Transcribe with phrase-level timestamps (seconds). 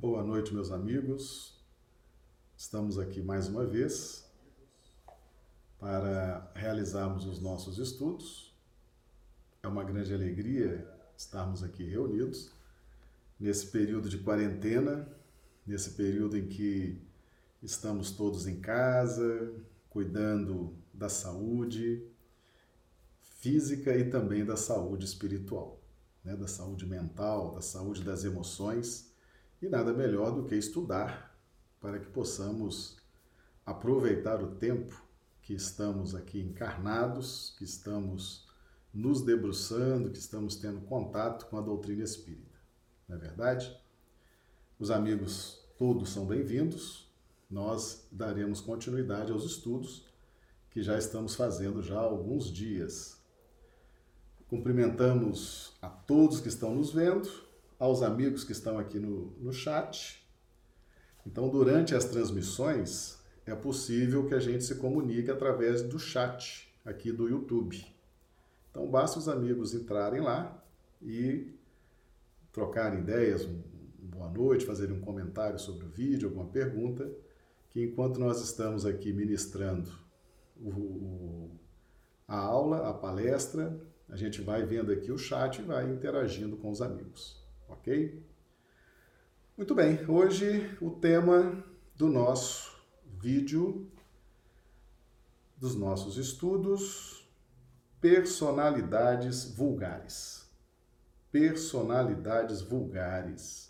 [0.00, 1.62] Boa noite, meus amigos.
[2.56, 4.26] Estamos aqui mais uma vez
[5.78, 8.56] para realizarmos os nossos estudos.
[9.62, 12.50] É uma grande alegria estarmos aqui reunidos
[13.38, 15.06] nesse período de quarentena,
[15.66, 16.98] nesse período em que
[17.62, 19.52] estamos todos em casa,
[19.90, 22.10] cuidando da saúde
[23.20, 25.78] física e também da saúde espiritual,
[26.24, 26.34] né?
[26.36, 29.09] da saúde mental, da saúde das emoções
[29.62, 31.38] e nada melhor do que estudar
[31.80, 32.96] para que possamos
[33.64, 35.02] aproveitar o tempo
[35.42, 38.48] que estamos aqui encarnados, que estamos
[38.92, 42.58] nos debruçando, que estamos tendo contato com a doutrina espírita.
[43.08, 43.76] Não é verdade?
[44.78, 47.08] Os amigos todos são bem-vindos.
[47.50, 50.06] Nós daremos continuidade aos estudos
[50.70, 53.20] que já estamos fazendo já há alguns dias.
[54.48, 57.49] Cumprimentamos a todos que estão nos vendo
[57.80, 60.22] aos amigos que estão aqui no, no chat.
[61.26, 67.10] Então, durante as transmissões, é possível que a gente se comunique através do chat aqui
[67.10, 67.82] do YouTube.
[68.70, 70.62] Então, basta os amigos entrarem lá
[71.00, 71.54] e
[72.52, 73.62] trocarem ideias, um,
[74.02, 77.10] boa noite, fazerem um comentário sobre o vídeo, alguma pergunta,
[77.70, 79.90] que enquanto nós estamos aqui ministrando
[80.60, 81.50] o, o,
[82.28, 86.70] a aula, a palestra, a gente vai vendo aqui o chat e vai interagindo com
[86.70, 87.39] os amigos
[87.70, 88.22] ok?
[89.56, 91.64] Muito bem, hoje o tema
[91.94, 93.90] do nosso vídeo,
[95.56, 97.28] dos nossos estudos,
[98.00, 100.48] personalidades vulgares.
[101.30, 103.68] Personalidades vulgares.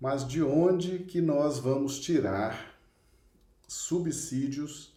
[0.00, 2.78] Mas de onde que nós vamos tirar
[3.66, 4.94] subsídios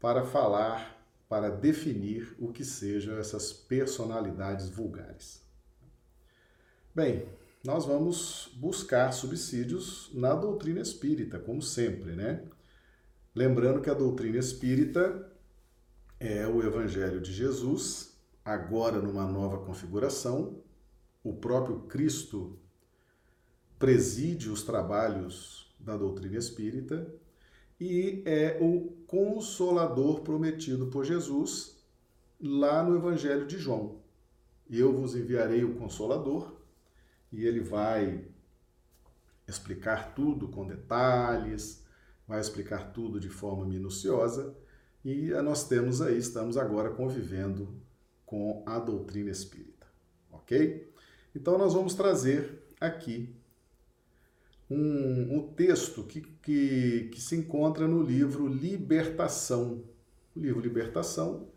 [0.00, 0.98] para falar,
[1.28, 5.49] para definir o que sejam essas personalidades vulgares?
[6.92, 7.24] Bem,
[7.64, 12.42] nós vamos buscar subsídios na doutrina espírita, como sempre, né?
[13.32, 15.30] Lembrando que a doutrina espírita
[16.18, 20.64] é o Evangelho de Jesus, agora numa nova configuração.
[21.22, 22.58] O próprio Cristo
[23.78, 27.06] preside os trabalhos da doutrina espírita
[27.78, 31.78] e é o consolador prometido por Jesus
[32.40, 34.00] lá no Evangelho de João.
[34.68, 36.58] Eu vos enviarei o consolador
[37.32, 38.24] e ele vai
[39.46, 41.84] explicar tudo com detalhes,
[42.26, 44.56] vai explicar tudo de forma minuciosa
[45.04, 47.74] e nós temos aí, estamos agora convivendo
[48.26, 49.86] com a doutrina espírita,
[50.30, 50.92] ok?
[51.34, 53.34] Então nós vamos trazer aqui
[54.70, 59.82] um, um texto que, que, que se encontra no livro Libertação.
[60.34, 61.48] O livro Libertação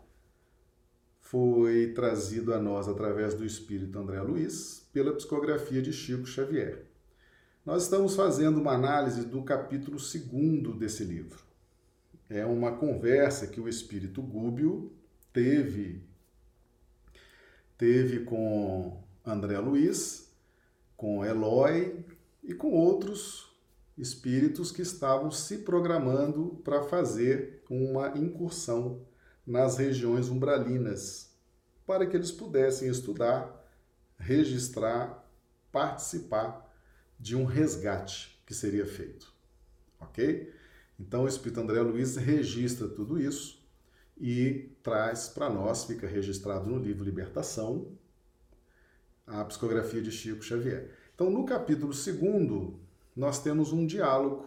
[1.34, 6.84] foi trazido a nós através do espírito André Luiz, pela psicografia de Chico Xavier.
[7.66, 11.40] Nós estamos fazendo uma análise do capítulo 2 desse livro.
[12.30, 14.92] É uma conversa que o espírito Gúbio
[15.32, 16.04] teve
[17.76, 20.32] teve com André Luiz,
[20.96, 21.98] com Eloy
[22.44, 23.52] e com outros
[23.98, 29.00] espíritos que estavam se programando para fazer uma incursão
[29.46, 31.30] nas regiões umbralinas,
[31.86, 33.64] para que eles pudessem estudar
[34.18, 35.28] registrar,
[35.70, 36.72] participar
[37.18, 39.32] de um resgate que seria feito.
[40.00, 40.52] Ok?
[40.98, 43.62] Então o Espírito André Luiz registra tudo isso
[44.16, 47.92] e traz para nós, fica registrado no livro Libertação,
[49.26, 50.90] a psicografia de Chico Xavier.
[51.14, 52.74] Então, no capítulo 2,
[53.16, 54.46] nós temos um diálogo,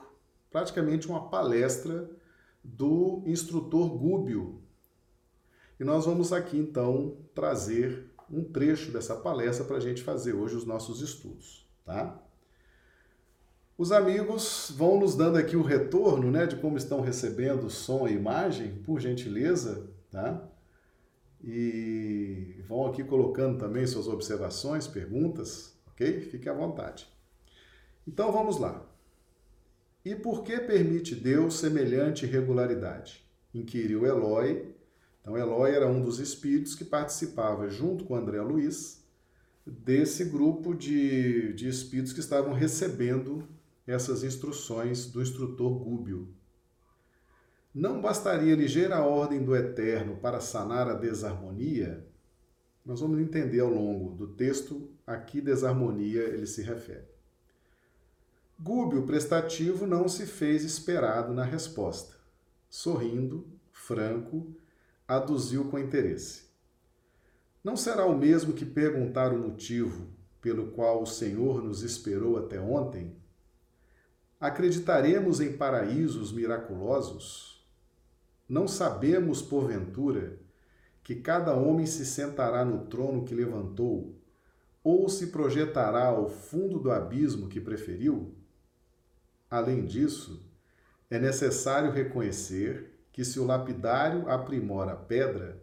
[0.52, 2.10] praticamente uma palestra
[2.64, 4.62] do instrutor Gúbio.
[5.80, 10.56] E nós vamos aqui então trazer um trecho dessa palestra para a gente fazer hoje
[10.56, 12.22] os nossos estudos, tá?
[13.78, 18.14] Os amigos vão nos dando aqui o retorno, né, de como estão recebendo som e
[18.14, 20.50] imagem, por gentileza, tá?
[21.44, 26.22] E vão aqui colocando também suas observações, perguntas, ok?
[26.22, 27.08] Fique à vontade.
[28.08, 28.84] Então vamos lá.
[30.04, 33.24] E por que permite Deus semelhante irregularidade?
[33.54, 34.74] Inquiriu Eloy
[35.28, 39.06] então, Eloy era um dos espíritos que participava, junto com André Luiz,
[39.66, 43.46] desse grupo de, de espíritos que estavam recebendo
[43.86, 46.34] essas instruções do instrutor Gúbio.
[47.76, 52.08] Não bastaria ligeira ordem do Eterno para sanar a desarmonia?
[52.86, 57.04] Nós vamos entender ao longo do texto a que desarmonia ele se refere.
[58.58, 62.16] Gúbio prestativo não se fez esperado na resposta.
[62.70, 64.56] Sorrindo, franco,
[65.08, 66.48] aduziu com interesse.
[67.64, 70.08] Não será o mesmo que perguntar o motivo
[70.42, 73.16] pelo qual o Senhor nos esperou até ontem?
[74.40, 77.66] Acreditaremos em paraísos miraculosos?
[78.48, 80.40] Não sabemos, porventura,
[81.04, 84.16] que cada homem se sentará no trono que levantou,
[84.84, 88.36] ou se projetará ao fundo do abismo que preferiu?
[89.50, 90.46] Além disso,
[91.10, 95.60] é necessário reconhecer que se o lapidário aprimora a pedra,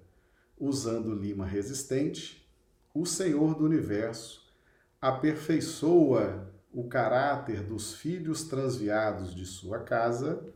[0.58, 2.44] usando lima resistente,
[2.92, 4.52] o Senhor do universo
[5.00, 10.52] aperfeiçoa o caráter dos filhos transviados de sua casa.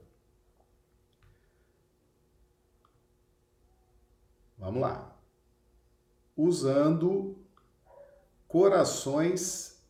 [4.58, 5.16] Vamos lá.
[6.36, 7.38] Usando
[8.48, 9.80] corações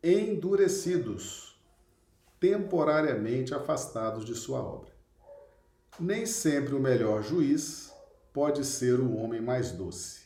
[0.00, 1.60] endurecidos,
[2.38, 4.99] temporariamente afastados de sua obra.
[6.00, 7.92] Nem sempre o melhor juiz
[8.32, 10.20] pode ser o homem mais doce.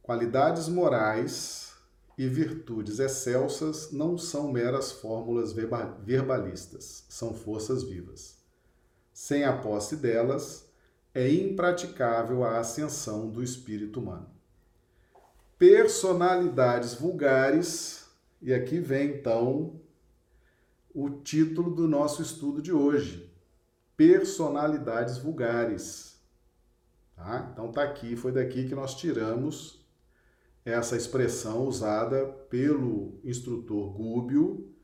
[0.00, 1.72] Qualidades morais
[2.16, 8.36] e virtudes excelsas não são meras fórmulas verbalistas, são forças vivas.
[9.12, 10.64] Sem a posse delas,
[11.12, 14.30] é impraticável a ascensão do espírito humano.
[15.58, 18.04] Personalidades vulgares,
[18.40, 19.80] e aqui vem então
[20.94, 23.29] o título do nosso estudo de hoje:
[24.00, 26.18] Personalidades vulgares.
[27.14, 27.50] Tá?
[27.52, 29.86] Então tá aqui, foi daqui que nós tiramos
[30.64, 34.74] essa expressão usada pelo instrutor Gúbio,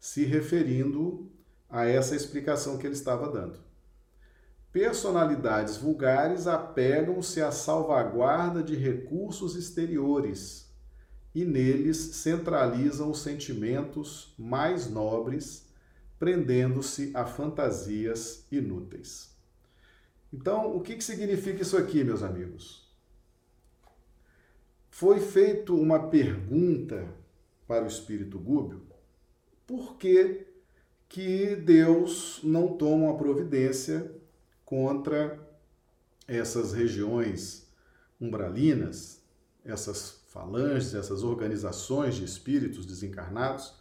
[0.00, 1.30] se referindo
[1.68, 3.60] a essa explicação que ele estava dando.
[4.72, 10.74] Personalidades vulgares apegam-se à salvaguarda de recursos exteriores
[11.34, 15.70] e neles centralizam os sentimentos mais nobres,
[16.22, 19.36] prendendo-se a fantasias inúteis.
[20.32, 22.88] Então, o que, que significa isso aqui, meus amigos?
[24.88, 27.12] Foi feita uma pergunta
[27.66, 28.82] para o espírito Gúbio:
[29.66, 30.46] por que,
[31.08, 34.14] que Deus não toma uma providência
[34.64, 35.40] contra
[36.28, 37.68] essas regiões
[38.20, 39.20] umbralinas,
[39.64, 43.74] essas falanges, essas organizações de espíritos desencarnados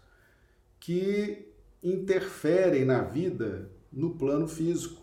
[0.79, 1.50] que
[1.83, 5.01] interferem na vida no plano físico,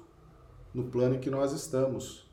[0.72, 2.30] no plano em que nós estamos,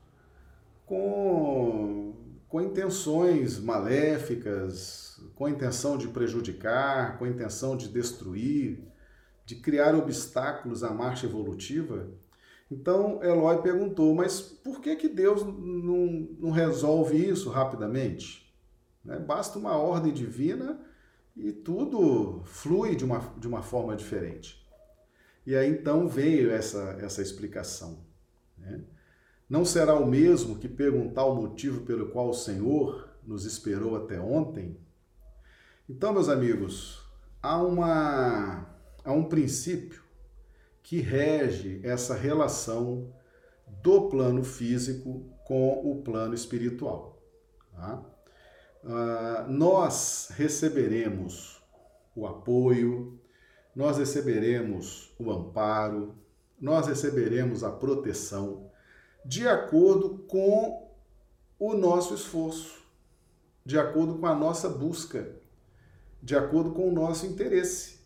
[0.86, 2.14] com
[2.56, 8.80] com intenções maléficas, com a intenção de prejudicar, com a intenção de destruir,
[9.46, 12.08] de criar obstáculos à marcha evolutiva.
[12.72, 18.50] Então Eloy perguntou, mas por que, que Deus não, não resolve isso rapidamente?
[19.04, 19.20] Né?
[19.20, 20.80] Basta uma ordem divina
[21.36, 24.66] e tudo flui de uma, de uma forma diferente.
[25.46, 28.06] E aí então veio essa, essa explicação.
[28.58, 28.82] Né?
[29.50, 34.20] Não será o mesmo que perguntar o motivo pelo qual o Senhor nos esperou até
[34.20, 34.80] ontem?
[35.88, 37.04] Então, meus amigos,
[37.42, 38.68] há, uma,
[39.04, 40.04] há um princípio
[40.82, 43.14] que rege essa relação
[43.84, 47.22] do plano físico com o plano espiritual.
[47.72, 48.04] Tá?
[48.86, 51.60] Uh, nós receberemos
[52.16, 53.20] o apoio,
[53.76, 56.16] nós receberemos o amparo,
[56.62, 58.70] nós receberemos a proteção
[59.26, 60.88] de acordo com
[61.58, 62.80] o nosso esforço,
[63.66, 65.36] de acordo com a nossa busca,
[66.22, 68.00] de acordo com o nosso interesse.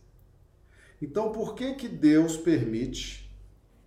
[1.02, 3.30] Então, por que que Deus permite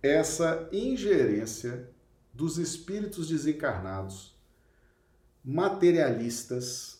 [0.01, 1.89] essa ingerência
[2.31, 4.32] dos espíritos desencarnados,
[5.43, 6.99] materialistas,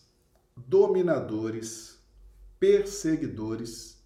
[0.56, 1.98] dominadores,
[2.60, 4.02] perseguidores?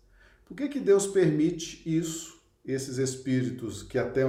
[0.46, 4.24] Por que que Deus permite isso, esses espíritos que até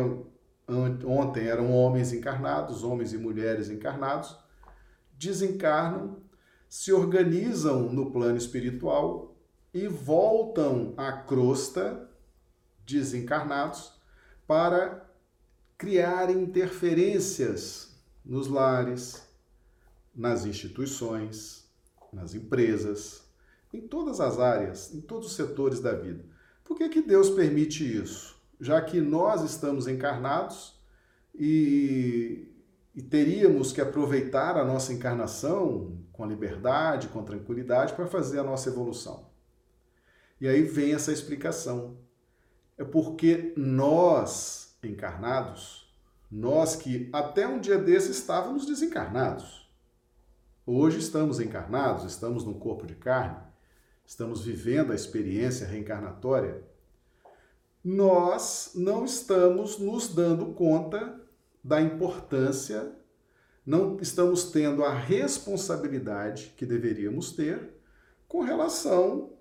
[0.67, 4.37] ontem eram homens encarnados, homens e mulheres encarnados,
[5.17, 6.17] desencarnam,
[6.67, 9.35] se organizam no plano espiritual
[9.73, 12.09] e voltam à crosta,
[12.85, 13.93] desencarnados,
[14.47, 15.07] para
[15.77, 19.28] criar interferências nos lares,
[20.19, 21.67] nas instituições,
[22.11, 23.23] nas empresas,
[23.73, 26.23] em todas as áreas, em todos os setores da vida.
[26.63, 28.39] Por que, que Deus permite isso?
[28.59, 30.77] já que nós estamos encarnados
[31.33, 32.47] e,
[32.93, 38.69] e teríamos que aproveitar a nossa encarnação com liberdade, com tranquilidade, para fazer a nossa
[38.69, 39.29] evolução.
[40.41, 41.97] E aí vem essa explicação.
[42.77, 45.93] É porque nós, encarnados,
[46.29, 49.58] nós que até um dia desse estávamos desencarnados,
[50.69, 53.37] hoje estamos encarnados, estamos no corpo de carne,
[54.05, 56.63] estamos vivendo a experiência reencarnatória
[57.83, 61.19] nós não estamos nos dando conta
[61.63, 62.91] da importância,
[63.65, 67.73] não estamos tendo a responsabilidade que deveríamos ter
[68.27, 69.31] com relação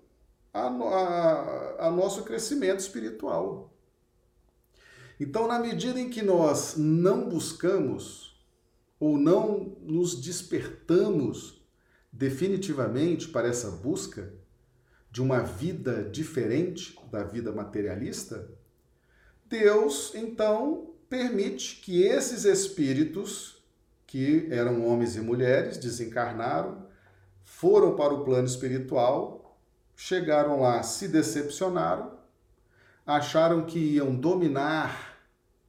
[0.53, 3.73] a, a, a nosso crescimento espiritual.
[5.19, 8.28] Então, na medida em que nós não buscamos
[8.99, 11.65] ou não nos despertamos
[12.11, 14.33] definitivamente para essa busca
[15.11, 18.49] de uma vida diferente da vida materialista,
[19.45, 23.63] Deus então permite que esses espíritos,
[24.05, 26.87] que eram homens e mulheres, desencarnaram,
[27.43, 29.59] foram para o plano espiritual,
[29.95, 32.17] chegaram lá, se decepcionaram,
[33.05, 35.17] acharam que iam dominar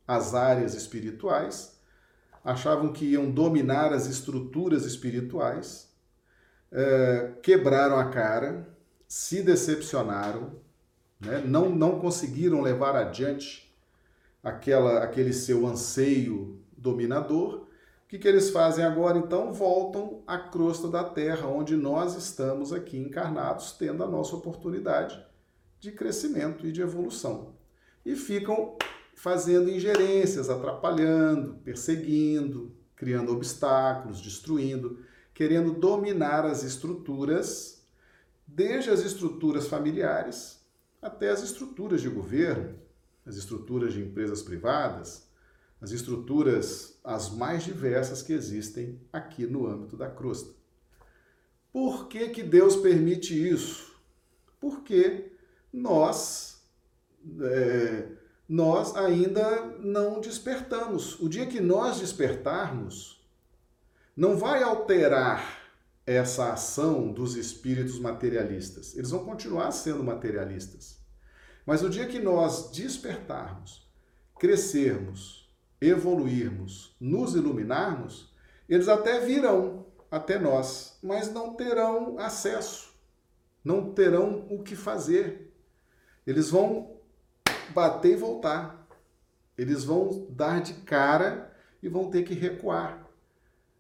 [0.07, 1.80] as áreas espirituais,
[2.45, 5.91] achavam que iam dominar as estruturas espirituais,
[6.73, 8.69] é, quebraram a cara,
[9.07, 10.53] se decepcionaram,
[11.21, 11.43] né?
[11.45, 13.75] não, não conseguiram levar adiante
[14.43, 17.67] aquela, aquele seu anseio dominador.
[18.05, 19.19] O que, que eles fazem agora?
[19.19, 25.25] Então voltam à crosta da terra, onde nós estamos aqui encarnados, tendo a nossa oportunidade
[25.79, 27.55] de crescimento e de evolução.
[28.05, 28.77] E ficam
[29.21, 34.99] fazendo ingerências, atrapalhando, perseguindo, criando obstáculos, destruindo,
[35.35, 37.85] querendo dominar as estruturas,
[38.47, 40.65] desde as estruturas familiares
[41.03, 42.79] até as estruturas de governo,
[43.27, 45.29] as estruturas de empresas privadas,
[45.83, 50.55] as estruturas as mais diversas que existem aqui no âmbito da crosta.
[51.71, 53.95] Por que, que Deus permite isso?
[54.59, 55.31] Porque
[55.71, 56.67] nós,
[57.43, 58.20] é,
[58.51, 61.21] nós ainda não despertamos.
[61.21, 63.25] O dia que nós despertarmos,
[64.17, 65.71] não vai alterar
[66.05, 68.97] essa ação dos espíritos materialistas.
[68.97, 70.99] Eles vão continuar sendo materialistas.
[71.65, 73.89] Mas o dia que nós despertarmos,
[74.37, 75.49] crescermos,
[75.81, 78.35] evoluirmos, nos iluminarmos,
[78.69, 82.93] eles até virão até nós, mas não terão acesso,
[83.63, 85.55] não terão o que fazer.
[86.27, 87.00] Eles vão
[87.73, 88.87] bater e voltar.
[89.57, 93.07] Eles vão dar de cara e vão ter que recuar.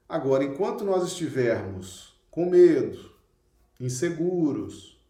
[0.08, 3.10] Agora, enquanto nós estivermos com medo,
[3.78, 5.00] inseguros,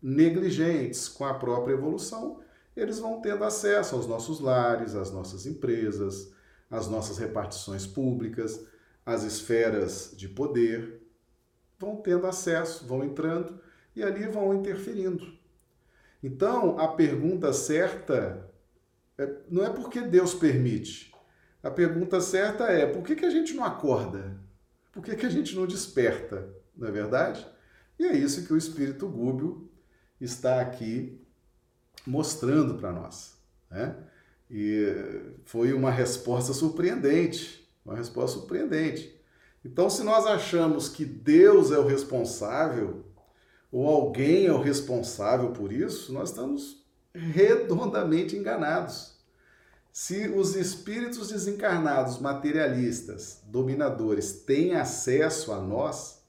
[0.00, 2.40] negligentes com a própria evolução,
[2.76, 6.32] eles vão tendo acesso aos nossos lares, às nossas empresas,
[6.70, 8.66] às nossas repartições públicas,
[9.06, 11.00] às esferas de poder,
[11.78, 13.60] vão tendo acesso, vão entrando
[13.94, 15.32] e ali vão interferindo.
[16.24, 18.50] Então, a pergunta certa
[19.18, 21.14] é, não é porque Deus permite.
[21.62, 24.40] A pergunta certa é: por que, que a gente não acorda?
[24.90, 26.48] Por que, que a gente não desperta?
[26.74, 27.46] Não é verdade?
[27.98, 29.70] E é isso que o Espírito Gúbio
[30.20, 31.20] está aqui
[32.06, 33.38] mostrando para nós.
[33.70, 33.94] Né?
[34.50, 34.86] E
[35.44, 39.14] foi uma resposta surpreendente uma resposta surpreendente.
[39.64, 43.03] Então, se nós achamos que Deus é o responsável
[43.74, 49.18] ou alguém é o responsável por isso, nós estamos redondamente enganados.
[49.92, 56.22] Se os espíritos desencarnados, materialistas, dominadores, têm acesso a nós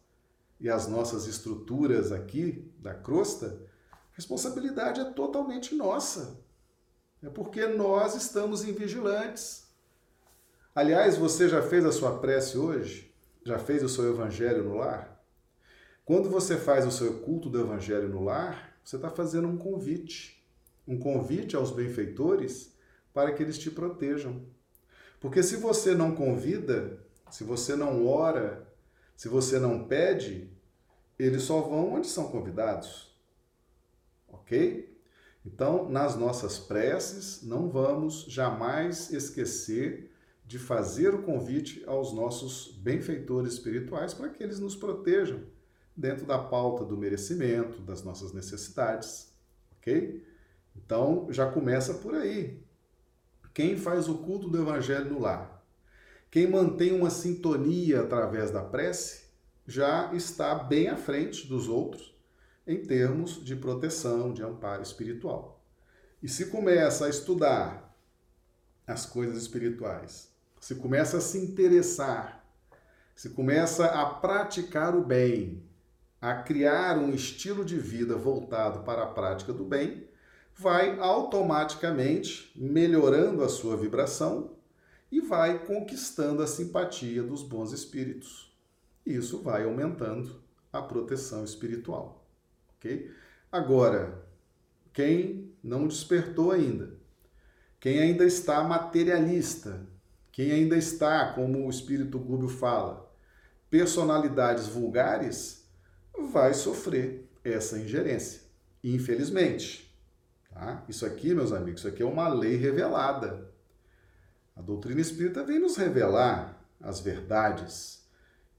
[0.59, 3.61] e às nossas estruturas aqui da crosta,
[3.91, 6.39] a responsabilidade é totalmente nossa.
[7.21, 9.67] É porque nós estamos invigilantes.
[10.73, 13.13] Aliás, você já fez a sua prece hoje?
[13.45, 15.14] Já fez o seu evangelho no lar?
[16.05, 20.39] Quando você faz o seu culto do Evangelho no lar, você está fazendo um convite.
[20.87, 22.77] Um convite aos benfeitores
[23.11, 24.45] para que eles te protejam.
[25.19, 28.71] Porque se você não convida, se você não ora,
[29.17, 30.47] se você não pede,
[31.17, 33.11] eles só vão onde são convidados.
[34.27, 34.95] Ok?
[35.43, 40.11] Então, nas nossas preces, não vamos jamais esquecer
[40.45, 45.54] de fazer o convite aos nossos benfeitores espirituais para que eles nos protejam
[45.95, 49.33] dentro da pauta do merecimento, das nossas necessidades,
[49.77, 50.25] ok?
[50.75, 52.61] Então já começa por aí.
[53.53, 55.65] Quem faz o culto do Evangelho no lar,
[56.29, 59.25] quem mantém uma sintonia através da prece,
[59.65, 62.13] já está bem à frente dos outros
[62.67, 65.63] em termos de proteção, de amparo espiritual.
[66.21, 67.95] E se começa a estudar
[68.85, 72.45] as coisas espirituais, se começa a se interessar,
[73.15, 75.63] se começa a praticar o bem,
[76.25, 80.07] a criar um estilo de vida voltado para a prática do bem,
[80.55, 84.55] vai automaticamente melhorando a sua vibração
[85.11, 88.51] e vai conquistando a simpatia dos bons espíritos.
[89.05, 90.41] Isso vai aumentando
[90.73, 92.27] a proteção espiritual,
[92.75, 93.11] ok?
[93.51, 94.25] Agora,
[94.91, 96.97] quem não despertou ainda,
[97.79, 99.85] quem ainda está materialista,
[100.31, 103.15] quem ainda está, como o Espírito Gúbio fala,
[103.69, 105.64] personalidades vulgares,
[106.29, 108.41] vai sofrer essa ingerência.
[108.83, 109.93] Infelizmente.
[110.51, 110.83] Tá?
[110.87, 113.51] Isso aqui, meus amigos, isso aqui é uma lei revelada.
[114.55, 118.05] A doutrina espírita vem nos revelar as verdades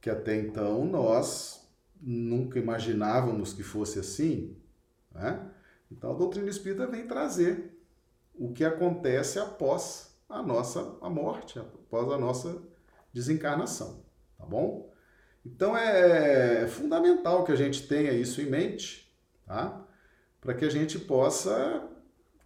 [0.01, 1.69] que até então nós
[2.01, 4.57] nunca imaginávamos que fosse assim.
[5.11, 5.51] Né?
[5.91, 7.77] Então a doutrina espírita vem trazer
[8.35, 12.63] o que acontece após a nossa a morte, após a nossa
[13.13, 14.05] desencarnação,
[14.37, 14.93] tá bom?
[15.47, 19.87] Então é fundamental que a gente tenha isso em mente, tá?
[20.41, 21.89] Para que a gente possa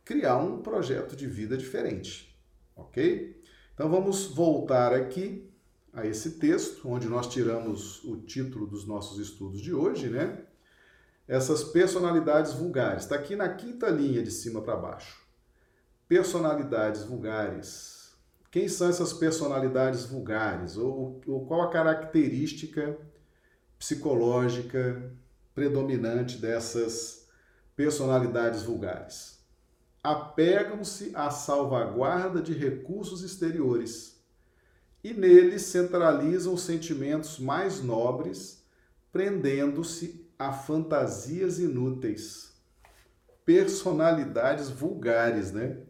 [0.05, 2.39] criar um projeto de vida diferente,
[2.77, 3.43] ok?
[3.73, 5.51] Então vamos voltar aqui
[5.95, 10.45] a esse texto, onde nós tiramos o título dos nossos estudos de hoje, né?
[11.27, 13.05] Essas personalidades vulgares.
[13.05, 15.23] Está aqui na quinta linha de cima para baixo.
[16.07, 18.00] Personalidades vulgares.
[18.51, 20.77] Quem são essas personalidades vulgares?
[20.77, 22.99] Ou, ou qual a característica
[23.79, 25.13] psicológica
[25.55, 27.29] predominante dessas
[27.77, 29.39] personalidades vulgares?
[30.03, 34.21] Apegam-se à salvaguarda de recursos exteriores
[35.05, 38.65] e neles centralizam os sentimentos mais nobres,
[39.13, 42.53] prendendo-se a fantasias inúteis,
[43.45, 45.83] personalidades vulgares, né?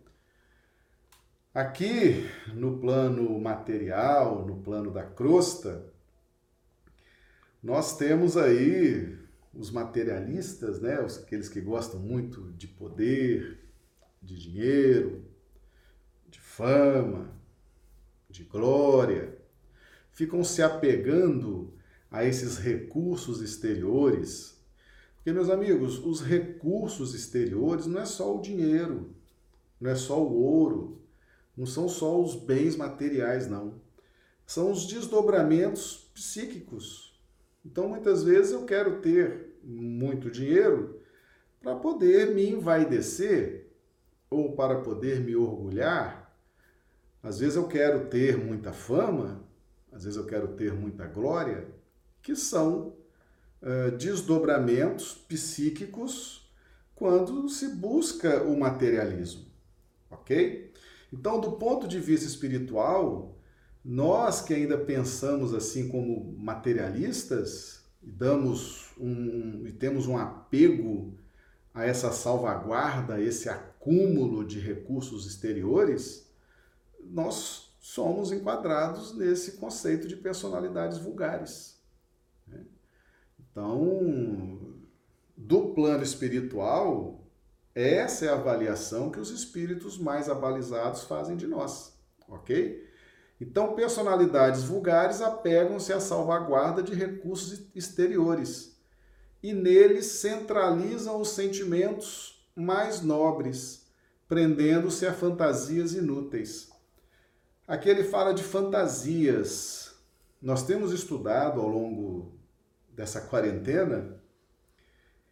[1.61, 5.93] Aqui no plano material, no plano da crosta,
[7.63, 9.19] nós temos aí
[9.53, 10.95] os materialistas, né?
[10.95, 13.59] Aqueles que gostam muito de poder,
[14.23, 15.23] de dinheiro,
[16.31, 17.31] de fama,
[18.31, 19.37] de glória,
[20.13, 21.75] ficam se apegando
[22.11, 24.59] a esses recursos exteriores.
[25.17, 29.15] Porque, meus amigos, os recursos exteriores não é só o dinheiro,
[29.79, 31.00] não é só o ouro,
[31.61, 33.81] não são só os bens materiais, não.
[34.45, 37.21] São os desdobramentos psíquicos.
[37.65, 41.01] Então, muitas vezes eu quero ter muito dinheiro
[41.61, 43.69] para poder me envaidecer
[44.29, 46.21] ou para poder me orgulhar
[47.23, 49.45] às vezes eu quero ter muita fama,
[49.93, 51.69] às vezes eu quero ter muita glória,
[52.23, 52.95] que são
[53.63, 56.51] uh, desdobramentos psíquicos
[56.95, 59.47] quando se busca o materialismo,
[60.11, 60.70] ok?
[61.13, 63.37] Então, do ponto de vista espiritual,
[63.85, 71.15] nós que ainda pensamos assim como materialistas e damos um e temos um apego
[71.73, 76.29] a essa salvaguarda, a esse acúmulo de recursos exteriores,
[77.01, 81.81] nós somos enquadrados nesse conceito de personalidades vulgares.
[82.47, 82.65] Né?
[83.39, 84.75] Então,
[85.37, 87.20] do plano espiritual,
[87.81, 91.93] essa é a avaliação que os espíritos mais abalizados fazem de nós,
[92.29, 92.89] ok?
[93.41, 98.79] Então, personalidades vulgares apegam-se à salvaguarda de recursos exteriores
[99.43, 103.87] e neles centralizam os sentimentos mais nobres,
[104.29, 106.71] prendendo-se a fantasias inúteis.
[107.67, 109.95] Aqui ele fala de fantasias.
[110.43, 112.35] Nós temos estudado ao longo
[112.91, 114.20] dessa quarentena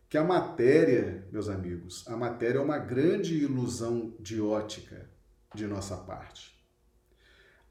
[0.08, 5.08] que a matéria, meus amigos, a matéria é uma grande ilusão de ótica
[5.54, 6.58] de nossa parte.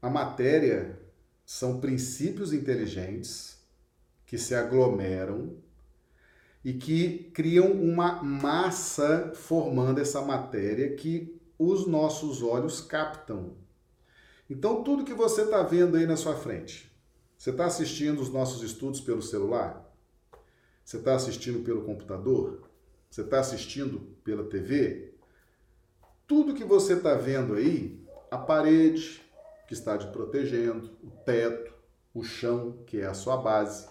[0.00, 0.98] A matéria
[1.44, 3.58] são princípios inteligentes
[4.24, 5.56] que se aglomeram
[6.64, 13.56] e que criam uma massa formando essa matéria que os nossos olhos captam
[14.50, 16.90] então, tudo que você está vendo aí na sua frente,
[17.36, 19.87] você está assistindo os nossos estudos pelo celular?
[20.88, 22.62] Você está assistindo pelo computador?
[23.10, 25.12] Você está assistindo pela TV?
[26.26, 29.22] Tudo que você está vendo aí, a parede
[29.66, 31.74] que está te protegendo, o teto,
[32.14, 33.86] o chão, que é a sua base.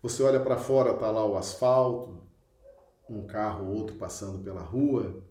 [0.00, 2.22] Você olha para fora, está lá o asfalto,
[3.10, 5.24] um carro ou outro passando pela rua,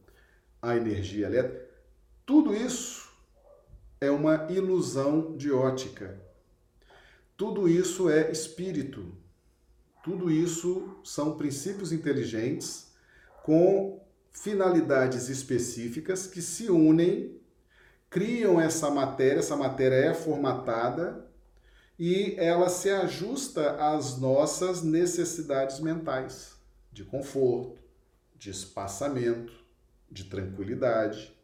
[0.61, 1.69] a energia elétrica.
[2.25, 3.09] Tudo isso
[4.01, 6.21] é uma ilusão de ótica.
[7.37, 9.23] Tudo isso é espírito.
[10.05, 12.91] Tudo isso são princípios inteligentes
[13.41, 17.41] com finalidades específicas que se unem,
[18.07, 21.25] criam essa matéria, essa matéria é formatada
[21.97, 26.53] e ela se ajusta às nossas necessidades mentais
[26.91, 27.79] de conforto,
[28.35, 29.53] de espaçamento,
[30.11, 31.35] de tranquilidade,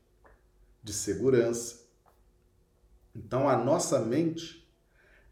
[0.83, 1.79] de segurança.
[3.15, 4.71] Então a nossa mente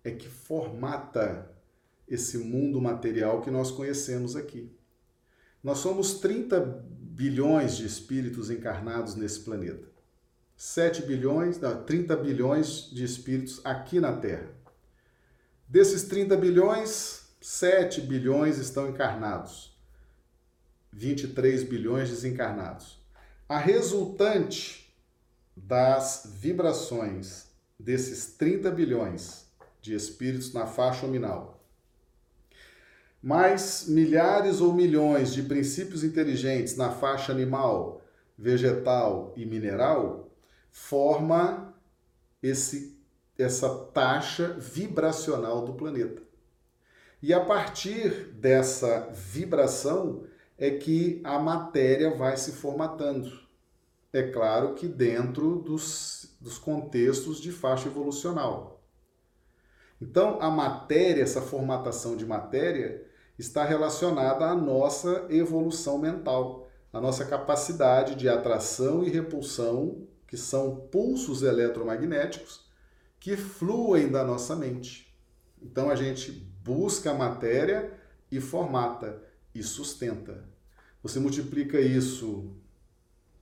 [0.03, 1.58] é que formata
[2.09, 4.71] esse mundo material que nós conhecemos aqui.
[5.63, 9.87] Nós somos 30 bilhões de espíritos encarnados nesse planeta.
[10.55, 14.49] 7 bilhões, não, 30 bilhões de espíritos aqui na Terra.
[15.67, 19.77] Desses 30 bilhões, 7 bilhões estão encarnados.
[20.91, 22.99] 23 bilhões desencarnados.
[23.47, 24.93] A resultante
[25.55, 27.47] das vibrações
[27.79, 29.45] desses 30 bilhões
[29.81, 31.58] de espíritos na faixa nominal,
[33.21, 38.01] mais milhares ou milhões de princípios inteligentes na faixa animal,
[38.37, 40.29] vegetal e mineral,
[40.71, 41.73] forma
[42.41, 42.97] esse,
[43.37, 46.21] essa taxa vibracional do planeta.
[47.21, 50.23] E a partir dessa vibração
[50.57, 53.29] é que a matéria vai se formatando.
[54.13, 58.81] É claro que dentro dos, dos contextos de faixa evolucional.
[60.01, 63.05] Então, a matéria, essa formatação de matéria,
[63.39, 70.75] está relacionada à nossa evolução mental, à nossa capacidade de atração e repulsão, que são
[70.91, 72.67] pulsos eletromagnéticos
[73.17, 75.15] que fluem da nossa mente.
[75.61, 76.31] Então, a gente
[76.63, 77.93] busca a matéria
[78.29, 79.23] e formata
[79.55, 80.43] e sustenta.
[81.01, 82.53] Você multiplica isso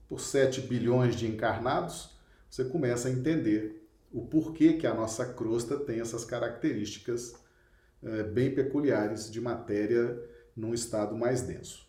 [0.08, 2.16] por 7 bilhões de encarnados,
[2.48, 7.34] você começa a entender o porquê que a nossa crosta tem essas características
[8.02, 10.18] é, bem peculiares de matéria
[10.56, 11.86] num estado mais denso.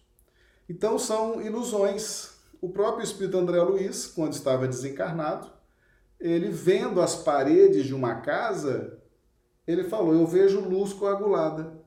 [0.68, 2.38] Então são ilusões.
[2.62, 5.50] O próprio Espírito André Luiz, quando estava desencarnado,
[6.20, 9.00] ele vendo as paredes de uma casa,
[9.66, 11.80] ele falou: Eu vejo luz coagulada.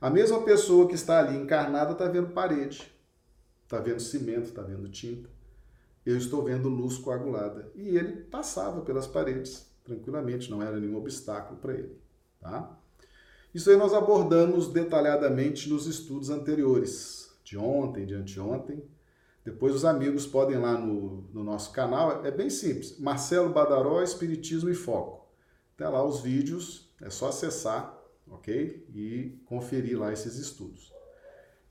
[0.00, 2.92] A mesma pessoa que está ali encarnada está vendo parede,
[3.62, 5.30] está vendo cimento, está vendo tinta.
[6.04, 7.70] Eu estou vendo luz coagulada.
[7.74, 11.98] E ele passava pelas paredes tranquilamente, não era nenhum obstáculo para ele.
[12.40, 12.78] Tá?
[13.56, 18.84] Isso aí nós abordamos detalhadamente nos estudos anteriores, de ontem, de anteontem.
[19.42, 22.98] Depois os amigos podem ir lá no, no nosso canal, é bem simples.
[22.98, 25.26] Marcelo Badaró, Espiritismo e Foco.
[25.74, 27.98] Tem lá os vídeos é só acessar,
[28.30, 28.86] ok?
[28.94, 30.92] E conferir lá esses estudos.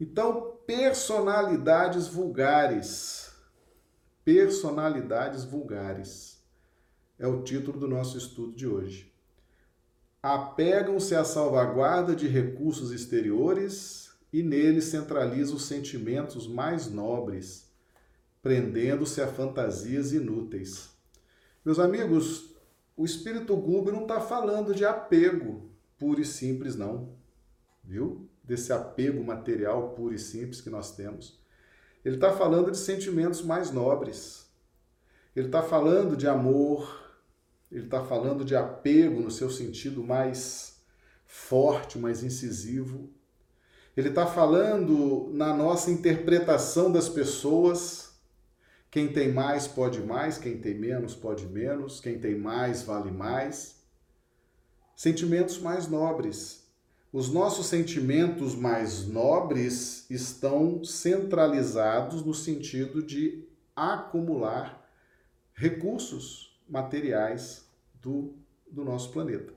[0.01, 3.31] Então, personalidades vulgares.
[4.23, 6.43] Personalidades vulgares
[7.19, 9.14] é o título do nosso estudo de hoje.
[10.27, 17.71] Apegam-se à salvaguarda de recursos exteriores e neles centralizam os sentimentos mais nobres,
[18.41, 20.89] prendendo-se a fantasias inúteis.
[21.63, 22.55] Meus amigos,
[22.97, 27.11] o espírito Gúbio não está falando de apego puro e simples, não.
[27.83, 28.27] Viu?
[28.43, 31.39] Desse apego material puro e simples que nós temos.
[32.03, 34.49] Ele está falando de sentimentos mais nobres.
[35.35, 37.04] Ele está falando de amor.
[37.75, 40.77] Ele está falando de apego no seu sentido mais
[41.25, 43.09] forte, mais incisivo.
[43.97, 48.13] Ele está falando na nossa interpretação das pessoas
[48.89, 53.83] quem tem mais pode mais, quem tem menos pode menos, quem tem mais vale mais.
[54.95, 56.65] Sentimentos mais nobres.
[57.11, 63.43] Os nossos sentimentos mais nobres estão centralizados no sentido de
[63.75, 64.89] acumular
[65.53, 67.64] recursos materiais
[68.05, 68.37] do,
[68.71, 69.51] do nosso planeta.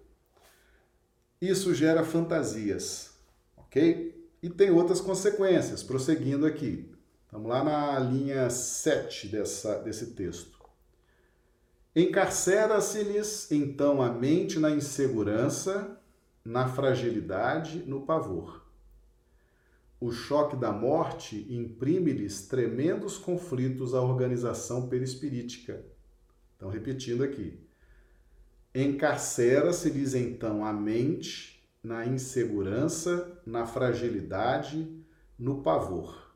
[1.39, 3.13] Isso gera fantasias,
[3.55, 4.27] ok?
[4.43, 6.91] E tem outras consequências, prosseguindo aqui.
[7.27, 10.59] Estamos lá na linha 7 dessa, desse texto.
[11.95, 16.01] Encarcera-se-lhes então a mente na insegurança,
[16.43, 18.67] na fragilidade, no pavor.
[20.01, 25.85] O choque da morte imprime-lhes tremendos conflitos à organização perispirítica.
[26.57, 27.68] Então, repetindo aqui.
[28.75, 35.03] Encarcera-se-lhes então a mente na insegurança, na fragilidade,
[35.39, 36.35] no pavor.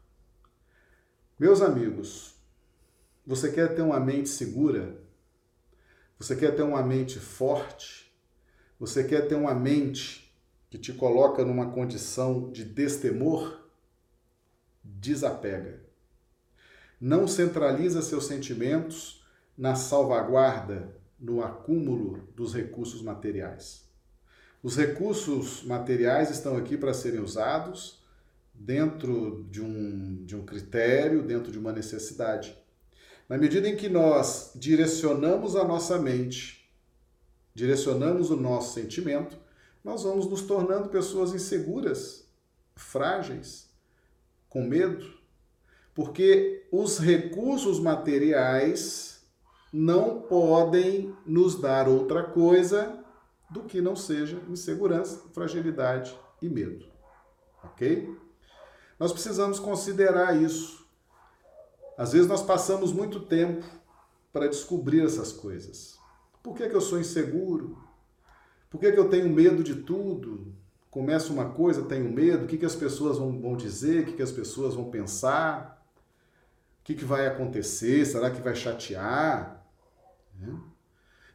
[1.38, 2.34] Meus amigos,
[3.26, 4.96] você quer ter uma mente segura?
[6.18, 8.16] Você quer ter uma mente forte?
[8.78, 10.34] Você quer ter uma mente
[10.70, 13.68] que te coloca numa condição de destemor?
[14.82, 15.84] Desapega.
[17.00, 19.26] Não centraliza seus sentimentos
[19.58, 23.88] na salvaguarda, no acúmulo dos recursos materiais.
[24.60, 28.02] Os recursos materiais estão aqui para serem usados
[28.52, 32.56] dentro de um, de um critério, dentro de uma necessidade.
[33.28, 36.68] Na medida em que nós direcionamos a nossa mente,
[37.54, 39.38] direcionamos o nosso sentimento,
[39.84, 42.28] nós vamos nos tornando pessoas inseguras,
[42.74, 43.70] frágeis,
[44.48, 45.22] com medo,
[45.94, 49.11] porque os recursos materiais
[49.72, 53.02] não podem nos dar outra coisa
[53.50, 56.86] do que não seja insegurança, fragilidade e medo.
[57.64, 58.14] Ok?
[58.98, 60.86] Nós precisamos considerar isso.
[61.96, 63.64] Às vezes nós passamos muito tempo
[64.32, 65.98] para descobrir essas coisas.
[66.42, 67.78] Por que, que eu sou inseguro?
[68.68, 70.54] Por que, que eu tenho medo de tudo?
[70.92, 74.12] começa uma coisa, tenho medo, o que, que as pessoas vão, vão dizer, o que,
[74.12, 75.82] que as pessoas vão pensar,
[76.78, 79.61] o que, que vai acontecer, será que vai chatear?
[80.42, 80.60] Né?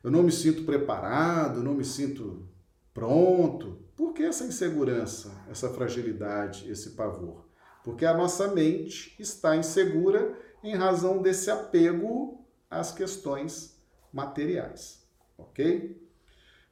[0.04, 2.48] Eu não me sinto preparado, não me sinto
[2.93, 3.80] pronto.
[3.96, 7.46] Por que essa insegurança, essa fragilidade, esse pavor?
[7.84, 16.02] Porque a nossa mente está insegura em razão desse apego às questões materiais, ok?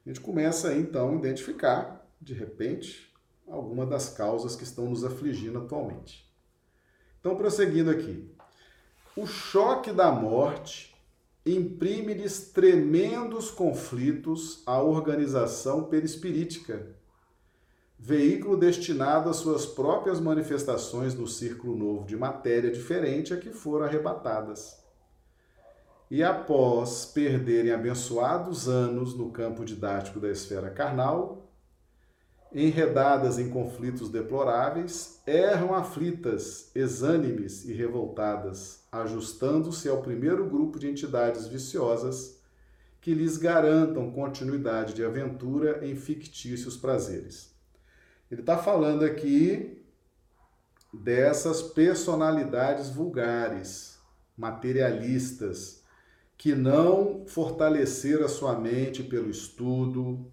[0.04, 3.12] A gente começa então a identificar, de repente,
[3.48, 6.26] alguma das causas que estão nos afligindo atualmente.
[7.20, 8.30] Então, prosseguindo aqui.
[9.16, 10.95] O choque da morte
[11.46, 16.88] imprime-lhes tremendos conflitos à organização perispirítica,
[17.96, 23.86] veículo destinado às suas próprias manifestações no círculo novo de matéria diferente a que foram
[23.86, 24.84] arrebatadas.
[26.10, 31.35] E após perderem abençoados anos no campo didático da esfera carnal,
[32.52, 41.46] enredadas em conflitos deploráveis, erram aflitas, exânimes e revoltadas, ajustando-se ao primeiro grupo de entidades
[41.46, 42.40] viciosas
[43.00, 47.54] que lhes garantam continuidade de aventura em fictícios prazeres.
[48.30, 49.84] Ele está falando aqui
[50.92, 53.98] dessas personalidades vulgares,
[54.36, 55.84] materialistas,
[56.36, 60.30] que não fortaleceram a sua mente pelo estudo,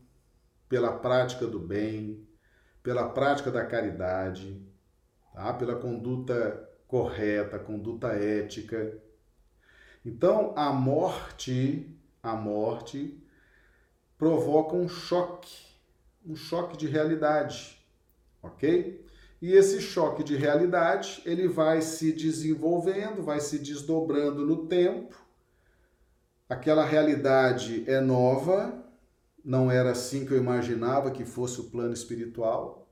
[0.73, 2.27] pela prática do bem,
[2.81, 4.59] pela prática da caridade,
[5.31, 5.53] tá?
[5.53, 8.97] pela conduta correta, conduta ética.
[10.03, 13.23] Então, a morte, a morte
[14.17, 15.55] provoca um choque,
[16.25, 17.79] um choque de realidade,
[18.41, 19.05] ok?
[19.39, 25.23] E esse choque de realidade, ele vai se desenvolvendo, vai se desdobrando no tempo.
[26.49, 28.82] Aquela realidade é nova,
[29.43, 32.87] não era assim que eu imaginava que fosse o plano espiritual.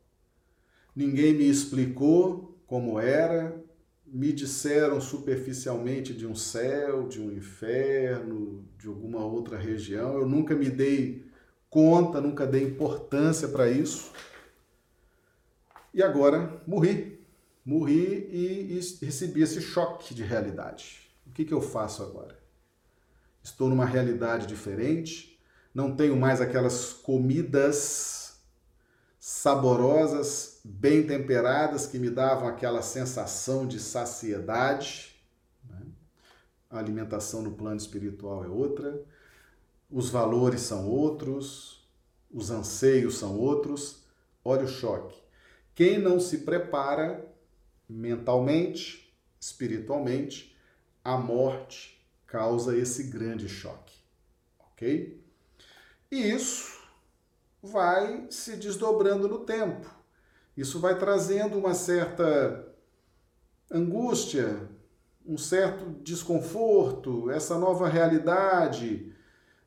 [0.95, 3.63] Ninguém me explicou como era,
[4.05, 10.17] me disseram superficialmente de um céu, de um inferno, de alguma outra região.
[10.17, 11.25] Eu nunca me dei
[11.69, 14.11] conta, nunca dei importância para isso.
[15.93, 17.19] E agora morri.
[17.63, 21.09] Morri e, recebi esse choque de realidade.
[21.25, 22.37] O que, que eu faço agora?
[23.43, 25.30] Estou numa realidade diferente,
[25.73, 28.21] não tenho mais aquelas comidas
[29.19, 35.15] saborosas, bem temperadas, que me davam aquela sensação de saciedade.
[35.69, 35.85] Né?
[36.69, 39.03] A alimentação no plano espiritual é outra,
[39.89, 41.87] os valores são outros,
[42.31, 44.03] os anseios são outros.
[44.43, 45.21] Olha o choque.
[45.75, 47.25] Quem não se prepara
[47.87, 50.57] mentalmente, espiritualmente,
[51.03, 53.95] a morte causa esse grande choque.
[54.59, 55.20] Ok?
[56.11, 56.81] E isso
[57.63, 59.87] vai se desdobrando no tempo.
[60.57, 62.67] Isso vai trazendo uma certa
[63.71, 64.69] angústia,
[65.25, 69.13] um certo desconforto, essa nova realidade.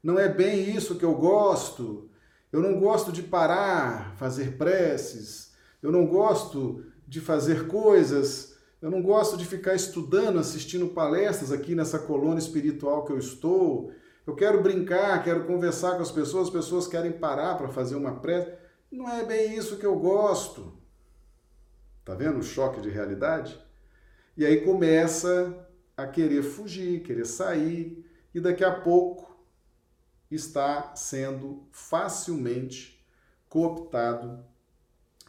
[0.02, 2.10] Não é bem isso que eu gosto.
[2.52, 5.54] Eu não gosto de parar, fazer preces.
[5.82, 8.54] Eu não gosto de fazer coisas.
[8.82, 13.90] Eu não gosto de ficar estudando, assistindo palestras aqui nessa colônia espiritual que eu estou.
[14.26, 18.20] Eu quero brincar, quero conversar com as pessoas, as pessoas querem parar para fazer uma
[18.20, 18.52] prece.
[18.90, 20.78] Não é bem isso que eu gosto.
[22.04, 23.58] Tá vendo o choque de realidade?
[24.36, 29.36] E aí começa a querer fugir, querer sair, e daqui a pouco
[30.30, 33.04] está sendo facilmente
[33.48, 34.44] cooptado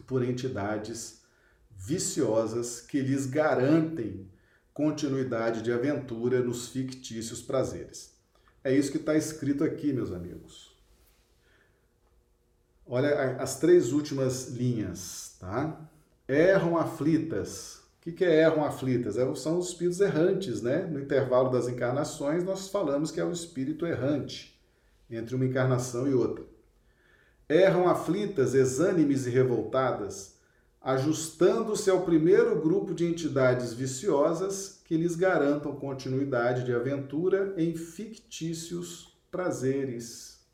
[0.07, 1.21] por entidades
[1.69, 4.29] viciosas que lhes garantem
[4.73, 8.14] continuidade de aventura nos fictícios prazeres.
[8.65, 10.75] É isso que está escrito aqui, meus amigos.
[12.87, 15.87] Olha as três últimas linhas, tá?
[16.27, 17.83] Erram aflitas.
[17.99, 19.19] O que, é erram aflitas?
[19.19, 20.79] É, são os espíritos errantes, né?
[20.81, 24.59] No intervalo das encarnações, nós falamos que é o espírito errante
[25.11, 26.43] entre uma encarnação e outra.
[27.47, 30.34] Erram aflitas, exânimes e revoltadas,
[30.85, 39.17] ajustando-se ao primeiro grupo de entidades viciosas que lhes garantam continuidade de aventura em fictícios
[39.31, 40.45] prazeres.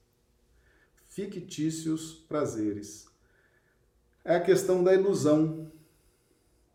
[1.09, 3.09] Fictícios prazeres.
[4.23, 5.69] É a questão da ilusão,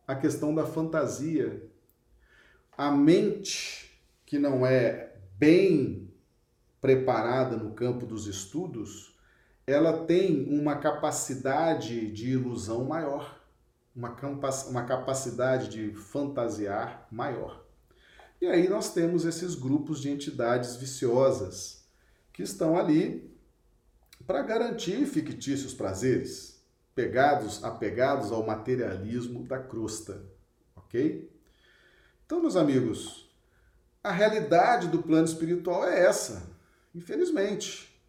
[0.07, 1.67] a questão da fantasia.
[2.77, 6.13] A mente que não é bem
[6.79, 9.17] preparada no campo dos estudos,
[9.67, 13.36] ela tem uma capacidade de ilusão maior
[13.97, 17.65] uma, capacidade de fantasiar maior.
[18.39, 21.87] E aí nós temos esses grupos de entidades viciosas
[22.31, 23.35] que estão ali
[24.27, 26.55] para garantir fictícios prazeres.
[26.95, 30.25] pegados, apegados ao materialismo da crosta,
[30.75, 31.31] ok?
[32.25, 33.31] Então, meus amigos,
[34.03, 36.51] a realidade do plano espiritual é essa,
[36.95, 38.01] infelizmente.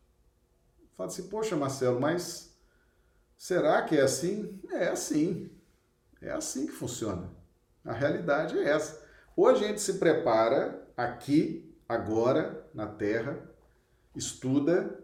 [0.95, 2.57] Fala assim, poxa, Marcelo, mas
[3.37, 4.57] será que é assim?
[4.71, 5.51] É assim.
[6.21, 7.29] É assim que funciona.
[7.83, 9.05] A realidade é essa.
[9.35, 13.39] Ou a gente se prepara aqui, agora, na Terra,
[14.15, 14.99] estuda,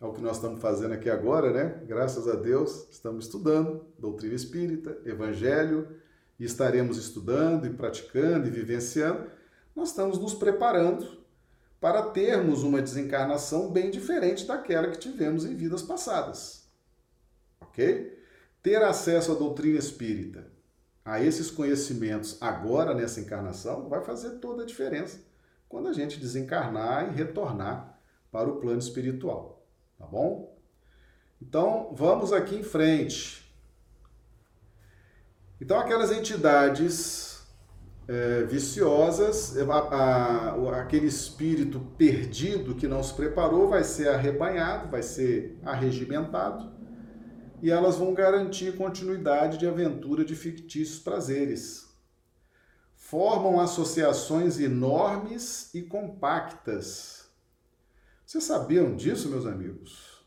[0.00, 1.82] é o que nós estamos fazendo aqui agora, né?
[1.86, 6.00] Graças a Deus, estamos estudando doutrina espírita, evangelho,
[6.38, 9.30] e estaremos estudando e praticando e vivenciando.
[9.76, 11.20] Nós estamos nos preparando
[11.78, 16.66] para termos uma desencarnação bem diferente daquela que tivemos em vidas passadas.
[17.60, 18.19] Ok?
[18.62, 20.46] Ter acesso à doutrina espírita,
[21.02, 25.18] a esses conhecimentos agora nessa encarnação, vai fazer toda a diferença
[25.68, 27.98] quando a gente desencarnar e retornar
[28.30, 29.66] para o plano espiritual.
[29.98, 30.56] Tá bom?
[31.40, 33.50] Então, vamos aqui em frente.
[35.58, 37.42] Então, aquelas entidades
[38.06, 45.02] é, viciosas, a, a, aquele espírito perdido que não se preparou vai ser arrebanhado, vai
[45.02, 46.79] ser arregimentado
[47.62, 51.88] e elas vão garantir continuidade de aventura de fictícios prazeres.
[52.96, 57.28] Formam associações enormes e compactas.
[58.24, 60.24] Vocês sabiam disso, meus amigos?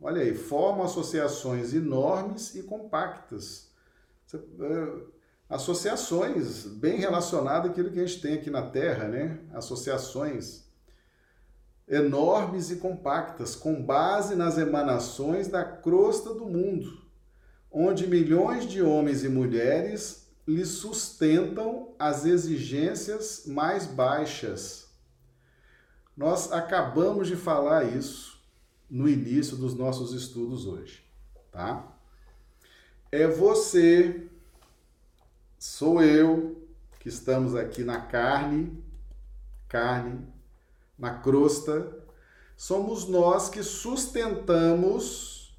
[0.00, 3.70] Olha aí, formam associações enormes e compactas.
[4.34, 5.04] É,
[5.48, 9.38] associações bem relacionadas àquilo que a gente tem aqui na Terra, né?
[9.52, 10.63] Associações
[11.86, 17.02] enormes e compactas, com base nas emanações da crosta do mundo,
[17.70, 24.88] onde milhões de homens e mulheres lhe sustentam as exigências mais baixas.
[26.16, 28.40] Nós acabamos de falar isso
[28.88, 31.04] no início dos nossos estudos hoje,
[31.50, 31.92] tá?
[33.10, 34.28] É você
[35.58, 36.62] sou eu
[37.00, 38.82] que estamos aqui na carne,
[39.68, 40.26] carne,
[40.98, 42.04] na crosta,
[42.56, 45.56] somos nós que sustentamos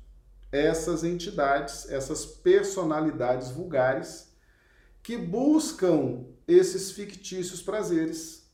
[0.51, 4.33] essas entidades, essas personalidades vulgares
[5.03, 8.49] que buscam esses fictícios prazeres.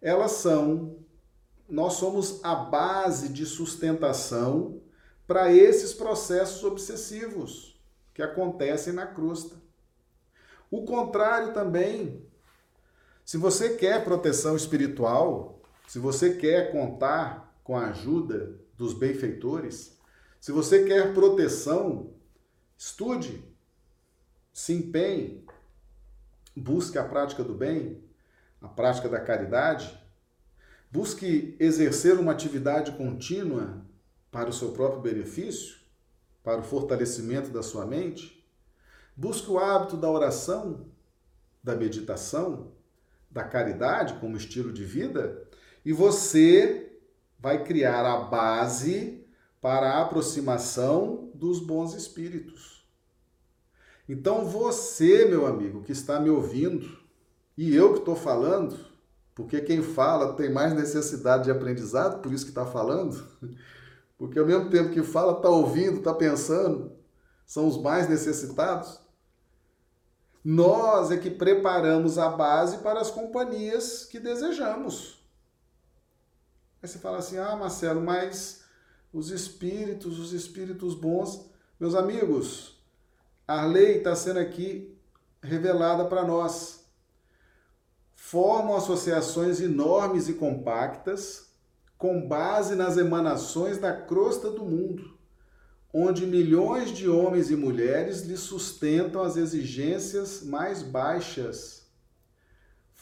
[0.00, 0.98] Elas são,
[1.68, 4.80] nós somos a base de sustentação
[5.26, 7.80] para esses processos obsessivos
[8.14, 9.56] que acontecem na crosta.
[10.70, 12.26] O contrário também.
[13.24, 15.57] Se você quer proteção espiritual,
[15.88, 19.98] se você quer contar com a ajuda dos benfeitores,
[20.38, 22.12] se você quer proteção,
[22.76, 23.42] estude,
[24.52, 25.46] se empenhe,
[26.54, 28.04] busque a prática do bem,
[28.60, 29.98] a prática da caridade,
[30.90, 33.82] busque exercer uma atividade contínua
[34.30, 35.78] para o seu próprio benefício,
[36.44, 38.46] para o fortalecimento da sua mente.
[39.16, 40.86] Busque o hábito da oração,
[41.64, 42.72] da meditação,
[43.30, 45.47] da caridade como estilo de vida,
[45.84, 46.92] e você
[47.38, 49.24] vai criar a base
[49.60, 52.86] para a aproximação dos bons espíritos.
[54.08, 56.98] Então você, meu amigo, que está me ouvindo,
[57.56, 58.78] e eu que estou falando,
[59.34, 63.22] porque quem fala tem mais necessidade de aprendizado, por isso que está falando,
[64.16, 66.92] porque ao mesmo tempo que fala, está ouvindo, está pensando,
[67.46, 69.00] são os mais necessitados.
[70.44, 75.17] Nós é que preparamos a base para as companhias que desejamos.
[76.82, 78.62] Aí você fala assim: ah, Marcelo, mas
[79.12, 81.48] os espíritos, os espíritos bons.
[81.78, 82.76] Meus amigos,
[83.46, 84.96] a lei está sendo aqui
[85.42, 86.84] revelada para nós.
[88.14, 91.48] Formam associações enormes e compactas
[91.96, 95.18] com base nas emanações da crosta do mundo
[95.92, 101.77] onde milhões de homens e mulheres lhe sustentam as exigências mais baixas.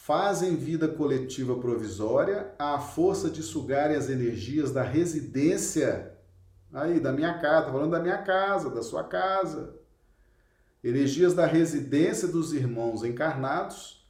[0.07, 6.17] Fazem vida coletiva provisória à força de sugarem as energias da residência,
[6.71, 9.75] aí, da minha casa, falando da minha casa, da sua casa.
[10.81, 14.07] Energias da residência dos irmãos encarnados,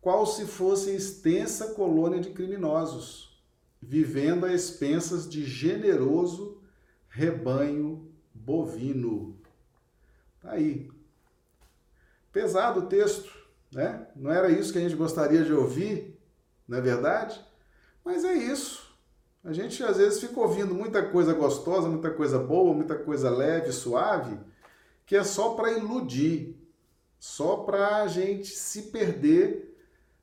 [0.00, 3.36] qual se fosse extensa colônia de criminosos,
[3.82, 6.62] vivendo a expensas de generoso
[7.08, 9.36] rebanho bovino.
[10.40, 10.88] Tá aí.
[12.30, 13.41] Pesado o texto,
[13.72, 14.06] né?
[14.14, 16.18] Não era isso que a gente gostaria de ouvir,
[16.68, 17.40] não é verdade?
[18.04, 18.92] Mas é isso.
[19.44, 23.72] A gente às vezes fica ouvindo muita coisa gostosa, muita coisa boa, muita coisa leve,
[23.72, 24.38] suave,
[25.04, 26.56] que é só para iludir,
[27.18, 29.76] só para a gente se perder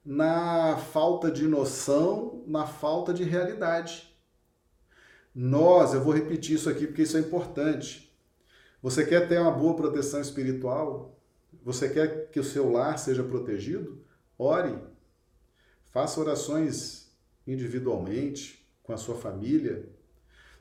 [0.05, 4.09] na falta de noção, na falta de realidade.
[5.35, 8.09] Nós, eu vou repetir isso aqui porque isso é importante.
[8.81, 11.18] Você quer ter uma boa proteção espiritual?
[11.63, 14.03] Você quer que o seu lar seja protegido?
[14.37, 14.77] Ore.
[15.91, 17.11] Faça orações
[17.45, 19.89] individualmente, com a sua família.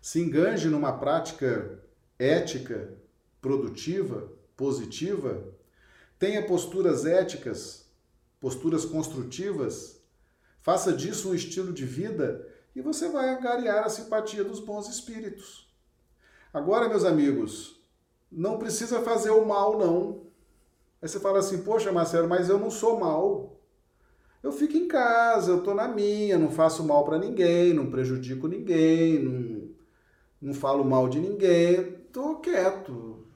[0.00, 1.82] Se enganje numa prática
[2.18, 2.94] ética,
[3.40, 5.44] produtiva, positiva.
[6.18, 7.88] Tenha posturas éticas,
[8.40, 10.00] posturas construtivas.
[10.60, 15.68] Faça disso um estilo de vida e você vai angariar a simpatia dos bons espíritos.
[16.52, 17.80] Agora, meus amigos,
[18.30, 20.27] não precisa fazer o mal, não.
[21.00, 23.60] Aí você fala assim, poxa, Marcelo, mas eu não sou mal.
[24.42, 28.46] Eu fico em casa, eu tô na minha, não faço mal para ninguém, não prejudico
[28.46, 29.70] ninguém, não,
[30.40, 33.26] não falo mal de ninguém, tô quieto.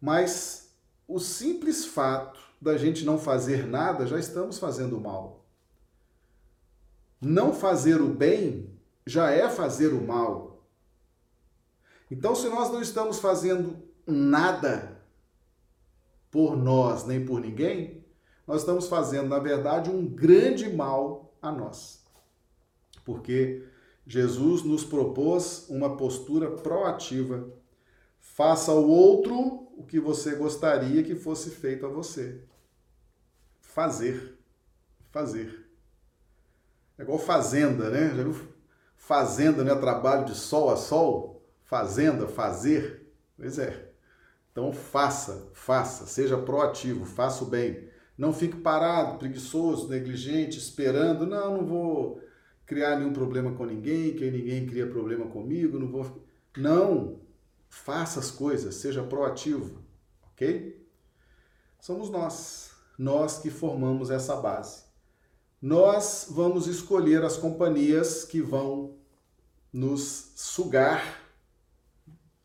[0.00, 0.74] Mas
[1.06, 5.44] o simples fato da gente não fazer nada, já estamos fazendo mal.
[7.20, 8.70] Não fazer o bem
[9.06, 10.66] já é fazer o mal.
[12.10, 14.91] Então, se nós não estamos fazendo nada
[16.32, 18.02] por nós nem por ninguém,
[18.44, 22.02] nós estamos fazendo, na verdade, um grande mal a nós.
[23.04, 23.64] Porque
[24.06, 27.48] Jesus nos propôs uma postura proativa.
[28.18, 32.42] Faça ao outro o que você gostaria que fosse feito a você
[33.60, 34.38] fazer.
[35.10, 35.68] Fazer.
[36.98, 38.14] É igual fazenda, né?
[38.16, 38.48] Já viu?
[38.96, 41.44] Fazenda não é trabalho de sol a sol?
[41.62, 43.12] Fazenda, fazer.
[43.36, 43.91] Pois é.
[44.52, 47.88] Então faça, faça, seja proativo, faça o bem.
[48.16, 51.26] Não fique parado, preguiçoso, negligente, esperando.
[51.26, 52.22] Não, não vou
[52.64, 56.24] criar nenhum problema com ninguém, que ninguém cria problema comigo, não vou.
[56.56, 57.20] Não!
[57.68, 59.82] Faça as coisas, seja proativo,
[60.30, 60.86] ok?
[61.80, 64.84] Somos nós nós que formamos essa base.
[65.60, 68.96] Nós vamos escolher as companhias que vão
[69.72, 71.20] nos sugar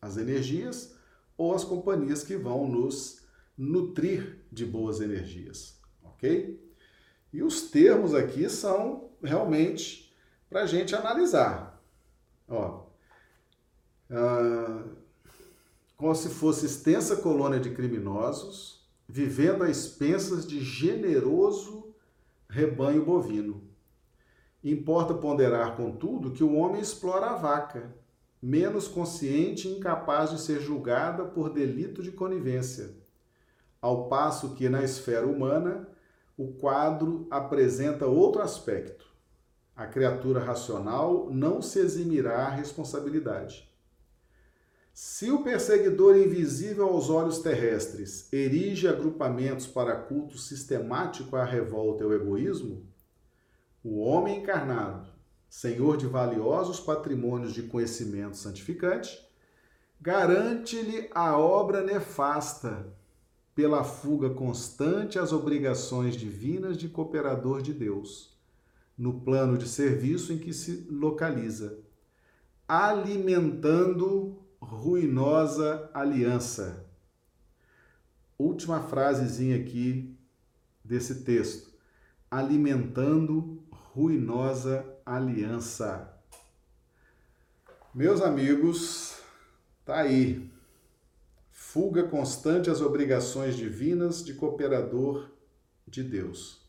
[0.00, 0.94] as energias
[1.38, 3.22] ou as companhias que vão nos
[3.56, 6.60] nutrir de boas energias, ok?
[7.32, 10.14] E os termos aqui são realmente
[10.50, 11.82] para a gente analisar.
[12.48, 12.86] Ó,
[14.10, 14.96] uh,
[15.96, 21.94] como se fosse extensa colônia de criminosos, vivendo a expensas de generoso
[22.48, 23.62] rebanho bovino.
[24.62, 27.94] Importa ponderar, contudo, que o homem explora a vaca,
[28.40, 32.90] menos consciente e incapaz de ser julgada por delito de conivência,
[33.80, 35.88] ao passo que na esfera humana
[36.36, 39.06] o quadro apresenta outro aspecto.
[39.74, 43.68] A criatura racional não se eximirá à responsabilidade.
[44.92, 52.06] Se o perseguidor invisível aos olhos terrestres erige agrupamentos para culto sistemático à revolta e
[52.06, 52.84] ao egoísmo,
[53.84, 55.08] o homem encarnado,
[55.48, 59.18] senhor de valiosos patrimônios de conhecimento santificante,
[60.00, 62.86] garante-lhe a obra nefasta
[63.54, 68.36] pela fuga constante às obrigações divinas de cooperador de Deus,
[68.96, 71.78] no plano de serviço em que se localiza,
[72.68, 76.86] alimentando ruinosa aliança.
[78.38, 80.16] Última frasezinha aqui
[80.84, 81.72] desse texto.
[82.30, 84.97] Alimentando ruinosa aliança.
[87.94, 89.18] Meus amigos,
[89.82, 90.52] tá aí.
[91.50, 95.30] Fuga constante às obrigações divinas de cooperador
[95.86, 96.60] de Deus.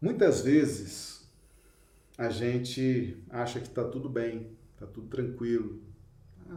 [0.00, 1.30] Muitas vezes
[2.18, 5.80] a gente acha que está tudo bem, está tudo tranquilo,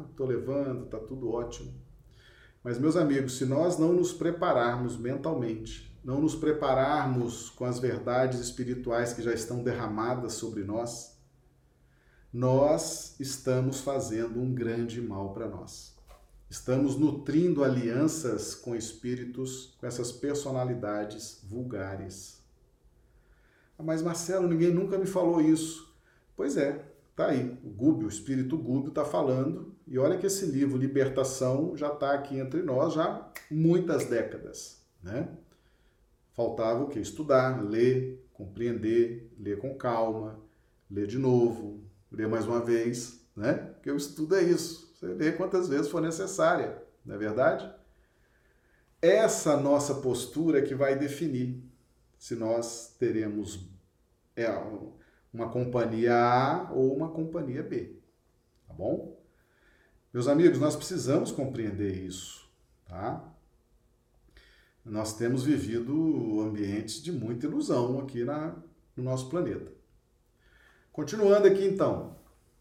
[0.10, 1.72] estou ah, levando, está tudo ótimo.
[2.64, 8.40] Mas, meus amigos, se nós não nos prepararmos mentalmente, não nos prepararmos com as verdades
[8.40, 11.20] espirituais que já estão derramadas sobre nós,
[12.32, 15.96] nós estamos fazendo um grande mal para nós.
[16.48, 22.40] Estamos nutrindo alianças com espíritos, com essas personalidades vulgares.
[23.78, 25.92] Ah, mas Marcelo, ninguém nunca me falou isso.
[26.36, 26.86] Pois é,
[27.16, 31.76] Tá aí, o Gúbio, o espírito Gúbio está falando, e olha que esse livro Libertação
[31.78, 35.30] já está aqui entre nós já muitas décadas, né?
[36.36, 37.00] Faltava o que?
[37.00, 40.40] Estudar, ler, compreender, ler com calma,
[40.92, 43.54] ler de novo, ler mais uma vez, né?
[43.54, 47.74] Porque o estudo é isso, você lê quantas vezes for necessária, não é verdade?
[49.02, 51.64] Essa nossa postura é que vai definir
[52.18, 53.70] se nós teremos
[54.36, 54.50] é,
[55.34, 57.98] uma companhia A ou uma companhia B,
[58.68, 59.18] tá bom?
[60.14, 62.50] Meus amigos, nós precisamos compreender isso,
[62.88, 63.35] tá?
[64.86, 68.56] Nós temos vivido ambientes de muita ilusão aqui na,
[68.96, 69.72] no nosso planeta.
[70.94, 72.16] Continuando aqui então,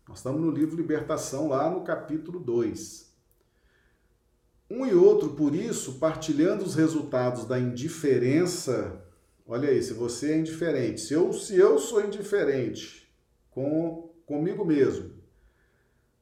[0.08, 3.14] nós estamos no livro Libertação, lá no capítulo 2.
[4.70, 9.04] Um e outro, por isso, partilhando os resultados da indiferença.
[9.46, 13.06] Olha aí, se você é indiferente, se eu, se eu sou indiferente
[13.50, 15.12] com comigo mesmo,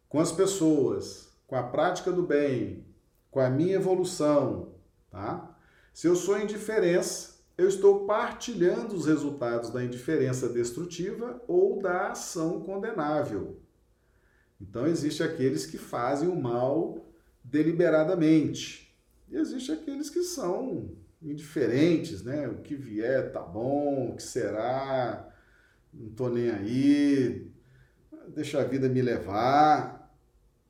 [0.08, 2.84] com as pessoas, com a prática do bem,
[3.30, 4.74] com a minha evolução,
[5.08, 5.51] tá?
[5.92, 12.60] Se eu sou indiferença, eu estou partilhando os resultados da indiferença destrutiva ou da ação
[12.60, 13.60] condenável.
[14.60, 17.06] Então, existe aqueles que fazem o mal
[17.44, 18.96] deliberadamente.
[19.28, 22.48] E existe aqueles que são indiferentes, né?
[22.48, 25.28] O que vier tá bom, o que será,
[25.92, 27.50] não tô nem aí,
[28.28, 30.10] deixa a vida me levar.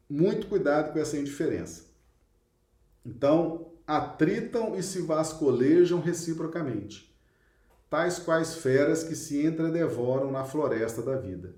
[0.08, 1.86] Muito cuidado com essa indiferença.
[3.04, 7.14] Então, atritam e se vascolejam reciprocamente,
[7.90, 11.55] tais quais feras que se entredevoram na floresta da vida.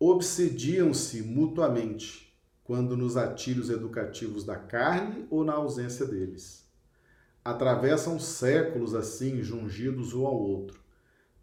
[0.00, 6.68] Obsediam-se mutuamente quando nos atilhos educativos da carne ou na ausência deles.
[7.44, 10.80] Atravessam séculos assim, jungidos um ao outro,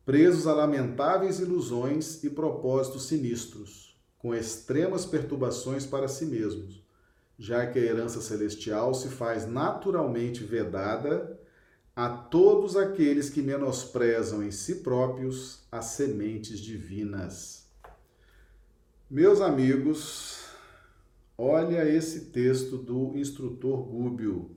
[0.05, 6.84] presos a lamentáveis ilusões e propósitos sinistros, com extremas perturbações para si mesmos,
[7.37, 11.39] já que a herança celestial se faz naturalmente vedada
[11.95, 17.67] a todos aqueles que menosprezam em si próprios as sementes divinas.
[19.09, 20.45] Meus amigos,
[21.37, 24.55] Olha esse texto do instrutor Gúbio.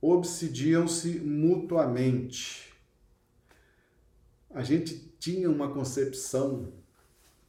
[0.00, 2.74] Obsidiam-se mutuamente.
[4.50, 6.74] A gente tinha uma concepção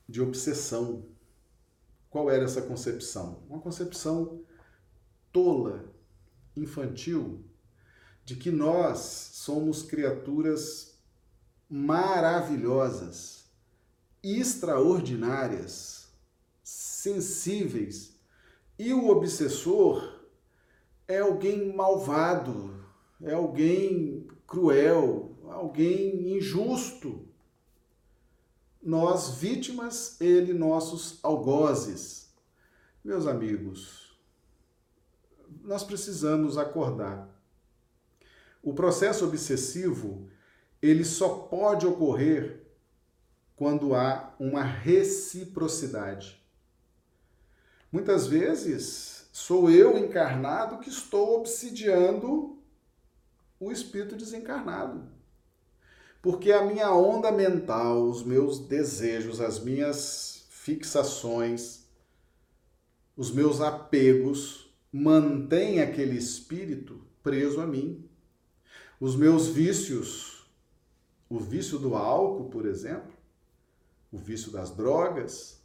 [0.08, 1.06] de obsessão.
[2.16, 3.44] Qual era essa concepção?
[3.50, 4.40] Uma concepção
[5.34, 5.94] tola,
[6.56, 7.44] infantil,
[8.24, 9.00] de que nós
[9.34, 10.98] somos criaturas
[11.70, 13.52] maravilhosas,
[14.24, 16.08] extraordinárias,
[16.64, 18.18] sensíveis.
[18.80, 20.22] E o obsessor
[21.10, 22.82] é alguém malvado,
[23.22, 27.25] é alguém cruel, alguém injusto.
[28.86, 32.32] Nós, vítimas, ele, nossos algozes.
[33.04, 34.16] Meus amigos,
[35.64, 37.28] nós precisamos acordar.
[38.62, 40.30] O processo obsessivo,
[40.80, 42.64] ele só pode ocorrer
[43.56, 46.40] quando há uma reciprocidade.
[47.92, 52.62] Muitas vezes sou eu encarnado que estou obsidiando
[53.60, 55.10] o espírito desencarnado.
[56.26, 61.86] Porque a minha onda mental, os meus desejos, as minhas fixações,
[63.16, 68.10] os meus apegos mantêm aquele espírito preso a mim.
[69.00, 70.50] Os meus vícios,
[71.30, 73.14] o vício do álcool, por exemplo,
[74.12, 75.62] o vício das drogas,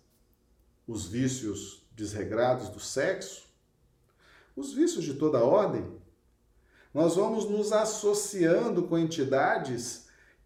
[0.86, 3.46] os vícios desregrados do sexo,
[4.54, 5.90] os vícios de toda ordem,
[6.92, 9.99] nós vamos nos associando com entidades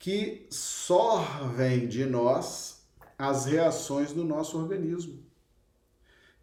[0.04, 2.86] que sorvem de nós
[3.16, 5.18] as reações do nosso organismo.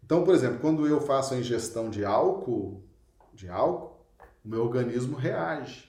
[0.04, 2.82] Então, por exemplo, quando eu faço a ingestão de álcool,
[3.32, 4.04] de álcool,
[4.44, 5.88] o meu organismo reage.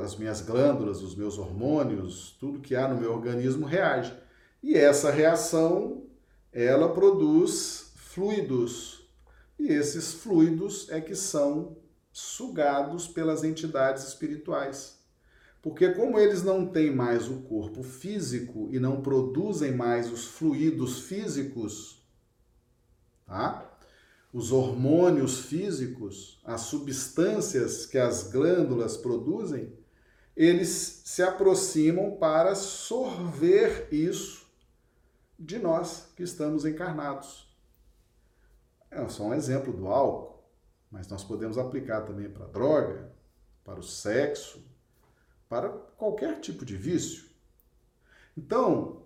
[0.00, 4.16] As minhas glândulas, os meus hormônios, tudo que há no meu organismo reage.
[4.62, 6.04] E essa reação
[6.52, 9.08] ela produz fluidos.
[9.58, 11.76] E esses fluidos é que são
[12.12, 15.02] sugados pelas entidades espirituais.
[15.64, 21.00] Porque como eles não têm mais o corpo físico e não produzem mais os fluidos
[21.00, 22.06] físicos,
[23.24, 23.74] tá?
[24.30, 29.72] Os hormônios físicos, as substâncias que as glândulas produzem,
[30.36, 34.46] eles se aproximam para sorver isso
[35.38, 37.48] de nós que estamos encarnados.
[38.90, 40.44] É só um exemplo do álcool,
[40.90, 43.10] mas nós podemos aplicar também para a droga,
[43.64, 44.73] para o sexo,
[45.48, 47.24] para qualquer tipo de vício.
[48.36, 49.02] Então,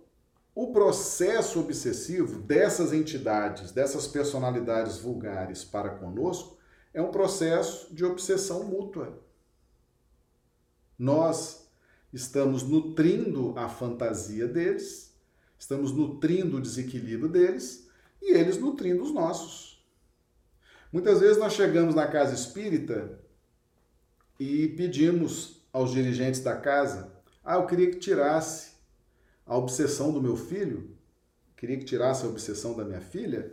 [0.54, 6.58] o processo obsessivo dessas entidades, dessas personalidades vulgares para conosco,
[6.92, 9.22] é um processo de obsessão mútua.
[10.98, 11.68] Nós
[12.12, 15.08] estamos nutrindo a fantasia deles
[15.58, 17.88] Estamos nutrindo o desequilíbrio deles
[18.22, 19.84] e eles nutrindo os nossos.
[20.92, 23.18] Muitas vezes nós chegamos na casa espírita
[24.38, 27.12] e pedimos aos dirigentes da casa:
[27.44, 28.72] ah, eu queria que tirasse
[29.46, 30.96] a obsessão do meu filho,
[31.56, 33.52] queria que tirasse a obsessão da minha filha.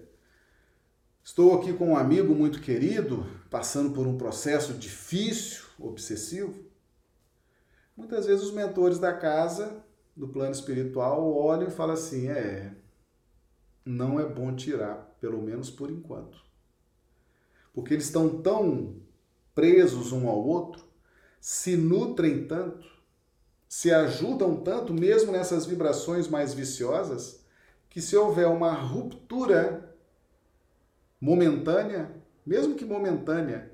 [1.23, 6.65] Estou aqui com um amigo muito querido, passando por um processo difícil, obsessivo.
[7.97, 9.83] Muitas vezes os mentores da casa
[10.15, 12.75] do plano espiritual olham e falam assim: é,
[13.83, 16.43] não é bom tirar, pelo menos por enquanto.
[17.73, 18.95] porque eles estão tão
[19.53, 20.85] presos um ao outro,
[21.47, 22.89] se nutrem tanto,
[23.69, 27.45] se ajudam tanto, mesmo nessas vibrações mais viciosas,
[27.87, 29.95] que se houver uma ruptura
[31.21, 32.11] momentânea,
[32.43, 33.71] mesmo que momentânea,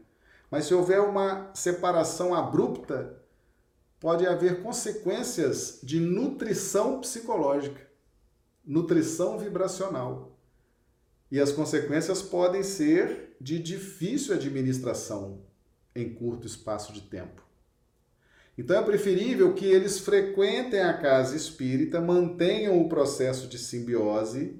[0.50, 3.24] mas se houver uma separação abrupta,
[4.02, 7.88] pode haver consequências de nutrição psicológica,
[8.66, 10.38] nutrição vibracional.
[11.32, 15.46] E as consequências podem ser de difícil administração
[15.96, 17.50] em curto espaço de tempo.
[18.58, 24.60] Então é preferível que eles frequentem a casa espírita, mantenham o processo de simbiose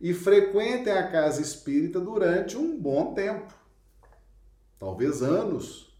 [0.00, 3.54] e frequentem a casa espírita durante um bom tempo.
[4.78, 5.94] Talvez anos,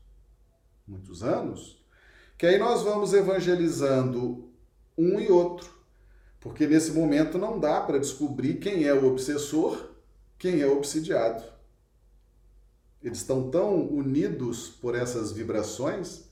[0.86, 1.84] muitos anos,
[2.36, 4.50] que aí nós vamos evangelizando
[4.96, 5.70] um e outro,
[6.40, 9.90] porque nesse momento não dá para descobrir quem é o obsessor,
[10.38, 11.44] quem é o obsidiado.
[13.02, 16.29] Eles estão tão unidos por essas vibrações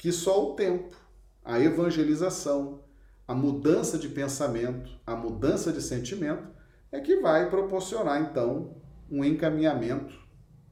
[0.00, 0.96] que só o tempo,
[1.44, 2.82] a evangelização,
[3.28, 6.48] a mudança de pensamento, a mudança de sentimento
[6.90, 8.80] é que vai proporcionar então
[9.10, 10.18] um encaminhamento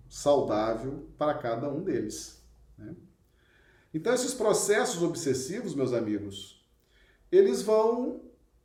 [0.09, 2.43] saudável para cada um deles.
[2.79, 2.97] Né?
[3.93, 6.66] Então, esses processos obsessivos, meus amigos,
[7.31, 8.22] eles vão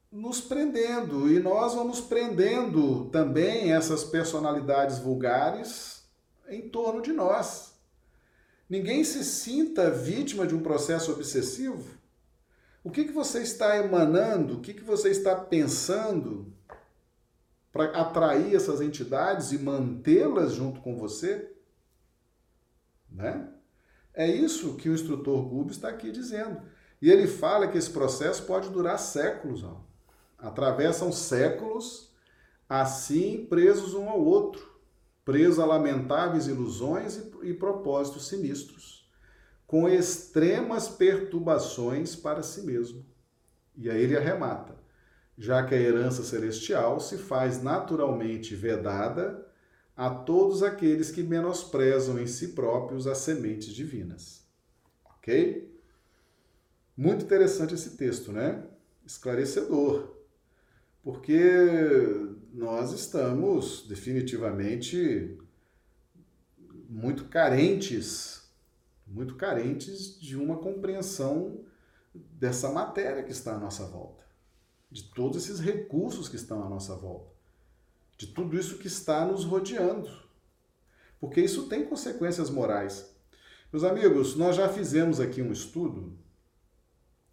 [0.10, 6.06] nos prendendo e nós vamos prendendo também essas personalidades vulgares
[6.48, 7.73] em torno de nós.
[8.70, 11.98] Ninguém se sinta vítima de um processo obsessivo.
[12.84, 16.54] O que, que você está emanando, o que, que você está pensando
[17.72, 21.52] para atrair essas entidades e mantê-las junto com você?
[23.10, 23.50] Né?
[24.14, 26.62] É isso que o instrutor Gubo está aqui dizendo.
[27.02, 29.64] E ele fala que esse processo pode durar séculos.
[29.64, 29.82] Ó.
[30.38, 32.12] Atravessam séculos
[32.68, 34.73] assim presos um ao outro,
[35.26, 39.10] presos a lamentáveis ilusões e, e propósitos sinistros,
[39.66, 43.06] com extremas perturbações para si mesmo.
[43.76, 44.84] E aí ele arremata
[45.38, 49.46] já que a herança celestial se faz naturalmente vedada
[49.96, 54.46] a todos aqueles que menosprezam em si próprios as sementes divinas.
[55.18, 55.72] Ok?
[56.96, 58.64] Muito interessante esse texto, né?
[59.06, 60.16] Esclarecedor.
[61.04, 61.42] Porque
[62.54, 65.38] nós estamos definitivamente
[66.88, 68.48] muito carentes,
[69.08, 71.66] muito carentes de uma compreensão
[72.14, 74.24] dessa matéria que está à nossa volta
[74.94, 77.34] de todos esses recursos que estão à nossa volta,
[78.16, 80.08] de tudo isso que está nos rodeando.
[81.20, 83.12] Porque isso tem consequências morais.
[83.72, 86.16] Meus amigos, nós já fizemos aqui um estudo,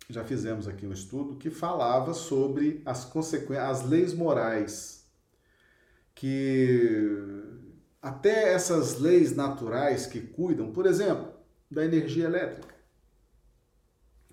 [0.08, 4.99] já fizemos aqui um estudo que falava sobre as consequências, as leis morais,
[6.14, 7.40] que
[8.00, 11.32] até essas leis naturais que cuidam, por exemplo,
[11.70, 12.74] da energia elétrica,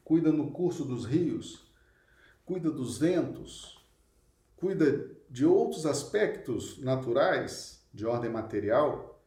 [0.04, 1.68] cuidam no curso dos rios,
[2.46, 3.78] cuida dos ventos,
[4.56, 9.22] cuida de outros aspectos naturais de ordem material,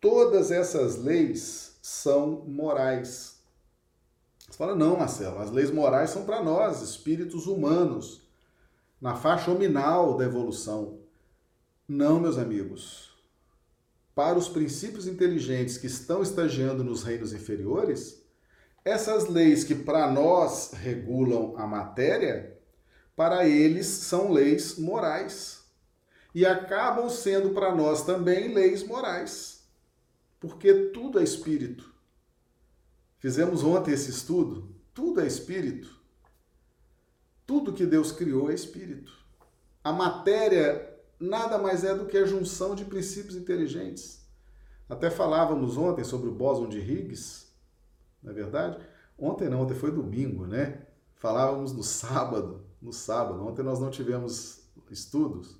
[0.00, 3.42] todas essas leis são morais.
[4.38, 8.22] Você fala, não, Marcelo, as leis morais são para nós, espíritos humanos,
[9.00, 11.03] na faixa nominal da evolução.
[11.86, 13.12] Não, meus amigos.
[14.14, 18.24] Para os princípios inteligentes que estão estagiando nos reinos inferiores,
[18.82, 22.58] essas leis que para nós regulam a matéria,
[23.14, 25.62] para eles são leis morais.
[26.34, 29.68] E acabam sendo para nós também leis morais.
[30.40, 31.94] Porque tudo é espírito.
[33.18, 34.74] Fizemos ontem esse estudo.
[34.94, 36.00] Tudo é espírito.
[37.46, 39.12] Tudo que Deus criou é espírito.
[39.82, 40.93] A matéria
[41.24, 44.24] nada mais é do que a junção de princípios inteligentes.
[44.88, 47.46] Até falávamos ontem sobre o bóson de Higgs,
[48.22, 48.78] não é verdade?
[49.18, 50.86] Ontem não, ontem foi domingo, né?
[51.14, 53.46] Falávamos no sábado, no sábado.
[53.46, 55.56] Ontem nós não tivemos estudos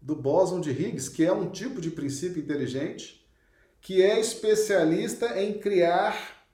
[0.00, 3.26] do bóson de Higgs, que é um tipo de princípio inteligente
[3.80, 6.44] que é especialista em criar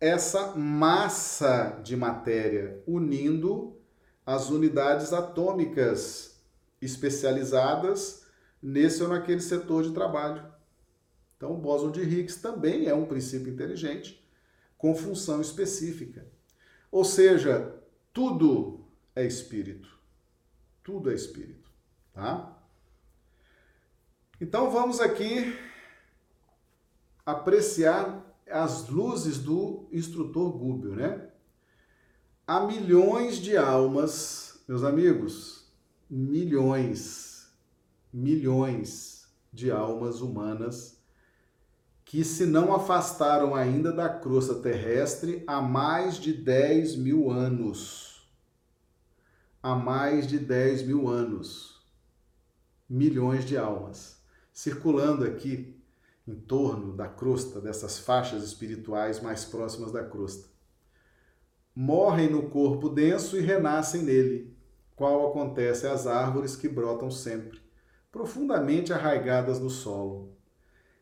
[0.00, 3.76] essa massa de matéria, unindo
[4.26, 6.31] as unidades atômicas
[6.84, 8.26] especializadas
[8.62, 10.52] nesse ou naquele setor de trabalho.
[11.36, 14.22] Então, o bóson de Higgs também é um princípio inteligente
[14.76, 16.26] com função específica.
[16.90, 17.74] Ou seja,
[18.12, 19.88] tudo é espírito.
[20.82, 21.70] Tudo é espírito,
[22.12, 22.58] tá?
[24.40, 25.56] Então vamos aqui
[27.24, 28.20] apreciar
[28.50, 31.28] as luzes do instrutor Gúbio, né?
[32.44, 35.61] Há milhões de almas, meus amigos,
[36.14, 37.50] milhões,
[38.12, 41.00] milhões de almas humanas
[42.04, 48.30] que se não afastaram ainda da crosta terrestre há mais de 10 mil anos.
[49.62, 51.82] Há mais de 10 mil anos.
[52.86, 54.20] Milhões de almas
[54.52, 55.74] circulando aqui
[56.28, 60.46] em torno da crosta, dessas faixas espirituais mais próximas da crosta.
[61.74, 64.51] Morrem no corpo denso e renascem nele,
[65.02, 67.58] qual acontece às árvores que brotam sempre,
[68.12, 70.36] profundamente arraigadas no solo.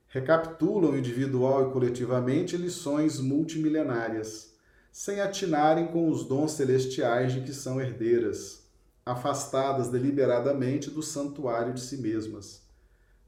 [0.08, 4.54] Recapitulam individual e coletivamente lições multimilenárias,
[4.90, 8.66] sem atinarem com os dons celestiais de que são herdeiras,
[9.04, 12.66] afastadas deliberadamente do santuário de si mesmas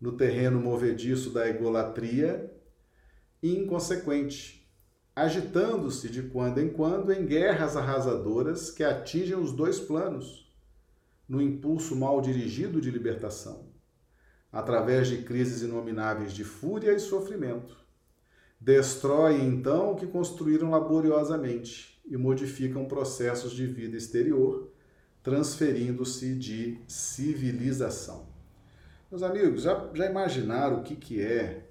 [0.00, 2.50] no terreno movediço da egolatria
[3.42, 4.66] inconsequente,
[5.14, 10.41] agitando-se de quando em quando em guerras arrasadoras que atingem os dois planos,
[11.28, 13.66] no impulso mal dirigido de libertação,
[14.50, 17.76] através de crises inomináveis de fúria e sofrimento.
[18.60, 24.72] Destroem então o que construíram laboriosamente e modificam processos de vida exterior,
[25.22, 28.26] transferindo-se de civilização.
[29.10, 31.68] Meus amigos, já, já imaginaram o que, que é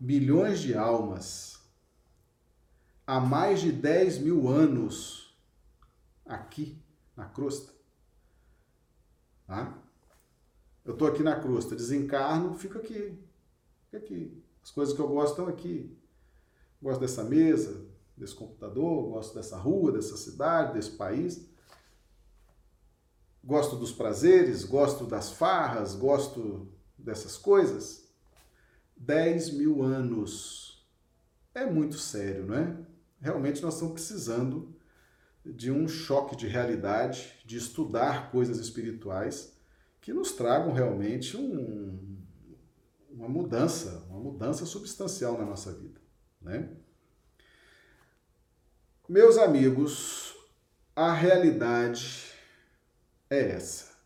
[0.00, 1.58] milhões de almas
[3.06, 5.34] há mais de 10 mil anos
[6.26, 6.80] aqui
[7.16, 7.77] na crosta?
[9.48, 9.72] Ah?
[10.84, 13.18] Eu estou aqui na crosta, desencarno, fico aqui.
[13.90, 14.42] Fico aqui.
[14.62, 15.96] As coisas que eu gosto estão aqui.
[16.80, 17.86] Gosto dessa mesa,
[18.16, 21.48] desse computador, gosto dessa rua, dessa cidade, desse país
[23.48, 26.68] gosto dos prazeres, gosto das farras, gosto
[26.98, 28.06] dessas coisas.
[28.94, 30.86] 10 mil anos.
[31.54, 32.76] É muito sério, não é?
[33.18, 34.76] Realmente nós estamos precisando
[35.54, 39.56] de um choque de realidade, de estudar coisas espirituais
[40.00, 42.18] que nos tragam realmente um,
[43.10, 46.00] uma mudança, uma mudança substancial na nossa vida,
[46.40, 46.70] né?
[49.08, 50.36] Meus amigos,
[50.94, 52.32] a realidade
[53.30, 53.96] é essa.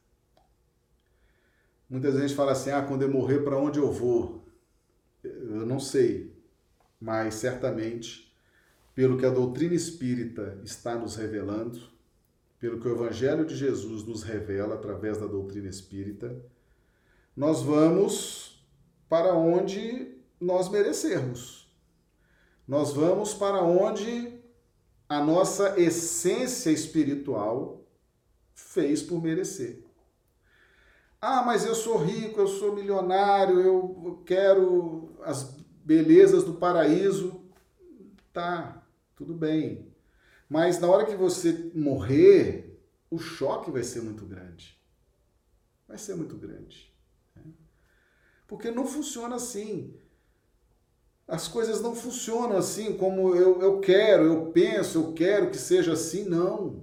[1.88, 4.46] Muitas vezes fala assim: ah, quando eu morrer, para onde eu vou?
[5.22, 6.34] Eu não sei,
[7.00, 8.31] mas certamente,
[8.94, 11.80] pelo que a doutrina espírita está nos revelando,
[12.58, 16.40] pelo que o Evangelho de Jesus nos revela através da doutrina espírita,
[17.36, 18.64] nós vamos
[19.08, 21.70] para onde nós merecermos.
[22.66, 24.40] Nós vamos para onde
[25.08, 27.84] a nossa essência espiritual
[28.54, 29.84] fez por merecer.
[31.20, 35.44] Ah, mas eu sou rico, eu sou milionário, eu quero as
[35.84, 37.40] belezas do paraíso.
[38.32, 38.81] Tá,
[39.16, 39.92] tudo bem.
[40.48, 42.78] Mas na hora que você morrer,
[43.10, 44.78] o choque vai ser muito grande.
[45.88, 46.92] Vai ser muito grande.
[47.34, 47.42] Né?
[48.46, 49.94] Porque não funciona assim.
[51.26, 55.92] As coisas não funcionam assim como eu, eu quero, eu penso, eu quero que seja
[55.92, 56.82] assim, não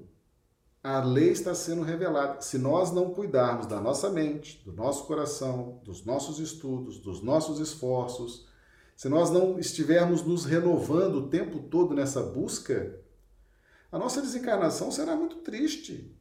[0.84, 2.42] a lei está sendo revelada.
[2.42, 7.60] Se nós não cuidarmos da nossa mente, do nosso coração, dos nossos estudos, dos nossos
[7.60, 8.48] esforços,
[9.00, 13.00] se nós não estivermos nos renovando o tempo todo nessa busca,
[13.90, 16.14] a nossa desencarnação será muito triste.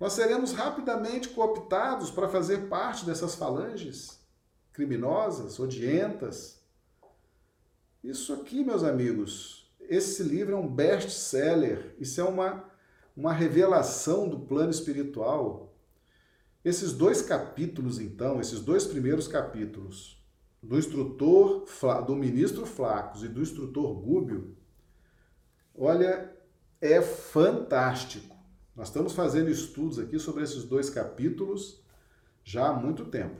[0.00, 4.18] Nós seremos rapidamente cooptados para fazer parte dessas falanges
[4.72, 6.60] criminosas, odientas.
[8.02, 11.94] Isso aqui, meus amigos, esse livro é um best-seller.
[12.00, 12.68] Isso é uma
[13.16, 15.72] uma revelação do plano espiritual.
[16.64, 20.19] Esses dois capítulos, então, esses dois primeiros capítulos,
[20.62, 21.64] do instrutor,
[22.06, 24.56] do ministro Flacos e do instrutor Gúbio,
[25.74, 26.30] olha,
[26.80, 28.36] é fantástico.
[28.76, 31.82] Nós estamos fazendo estudos aqui sobre esses dois capítulos
[32.44, 33.36] já há muito tempo.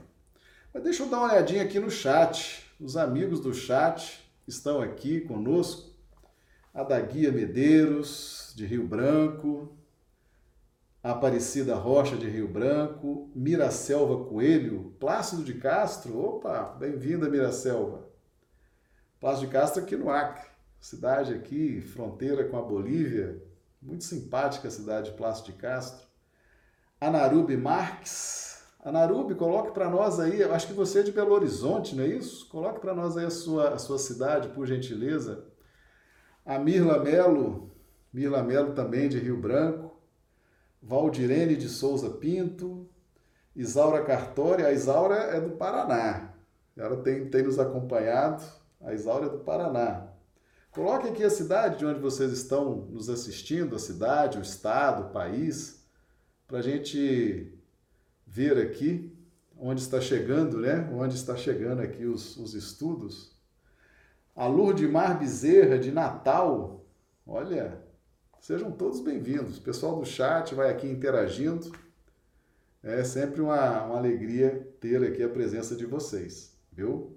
[0.73, 2.65] Mas deixa eu dar uma olhadinha aqui no chat.
[2.79, 5.91] Os amigos do chat estão aqui conosco.
[6.73, 9.75] A da Guia Medeiros, de Rio Branco,
[11.03, 18.07] Aparecida Rocha de Rio Branco, Miracelva Coelho, Plácido de Castro, opa, bem-vinda Miracelva.
[19.19, 20.45] Plácido de Castro aqui no Acre,
[20.79, 23.41] cidade aqui, fronteira com a Bolívia,
[23.81, 26.05] muito simpática a cidade de Plácido de Castro.
[26.99, 31.95] Anarube Marques, Anarube, coloque para nós aí, eu acho que você é de Belo Horizonte,
[31.95, 32.47] não é isso?
[32.47, 35.45] Coloque para nós aí a sua, a sua cidade, por gentileza.
[36.45, 37.71] A Mirla Melo,
[38.13, 39.80] Mila Melo também de Rio Branco,
[40.81, 42.89] Valdirene de Souza Pinto,
[43.55, 46.33] Isaura Cartori, a Isaura é do Paraná,
[46.75, 48.43] ela tem, tem nos acompanhado,
[48.79, 50.07] a Isaura é do Paraná.
[50.71, 55.09] Coloque aqui a cidade de onde vocês estão nos assistindo, a cidade, o estado, o
[55.09, 55.85] país,
[56.47, 57.53] para a gente
[58.25, 59.13] ver aqui.
[59.57, 60.89] onde está chegando, né?
[60.93, 63.37] Onde está chegando aqui os, os estudos.
[64.33, 66.85] A Mar Bezerra, de Natal.
[67.27, 67.80] Olha,
[68.41, 69.59] sejam todos bem-vindos.
[69.59, 71.71] O pessoal do chat vai aqui interagindo.
[72.81, 77.15] É sempre uma, uma alegria ter aqui a presença de vocês, viu?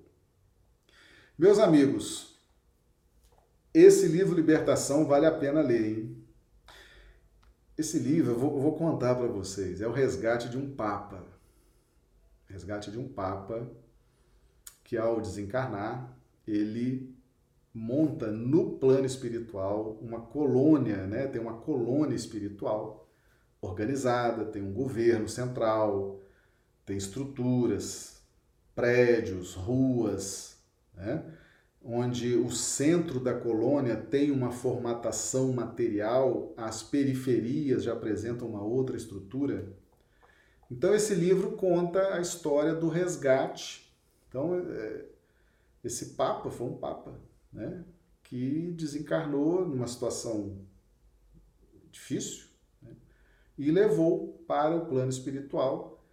[1.38, 2.38] Meus amigos,
[3.72, 6.24] esse livro Libertação vale a pena ler, hein?
[7.76, 11.24] Esse livro, eu vou, eu vou contar para vocês, é o resgate de um Papa.
[12.46, 13.66] Resgate de um Papa
[14.84, 16.14] que, ao desencarnar,
[16.46, 17.13] ele
[17.74, 21.26] monta no plano espiritual uma colônia, né?
[21.26, 23.08] tem uma colônia espiritual
[23.60, 26.20] organizada, tem um governo central,
[26.86, 28.22] tem estruturas,
[28.76, 30.56] prédios, ruas,
[30.94, 31.24] né?
[31.82, 38.96] onde o centro da colônia tem uma formatação material, as periferias já apresentam uma outra
[38.96, 39.74] estrutura.
[40.70, 43.92] Então, esse livro conta a história do resgate.
[44.28, 45.04] Então, é,
[45.82, 47.20] esse Papa foi um Papa,
[47.54, 47.84] né?
[48.22, 50.58] que desencarnou numa situação
[51.90, 52.46] difícil
[52.82, 52.90] né?
[53.56, 56.04] e levou para o plano espiritual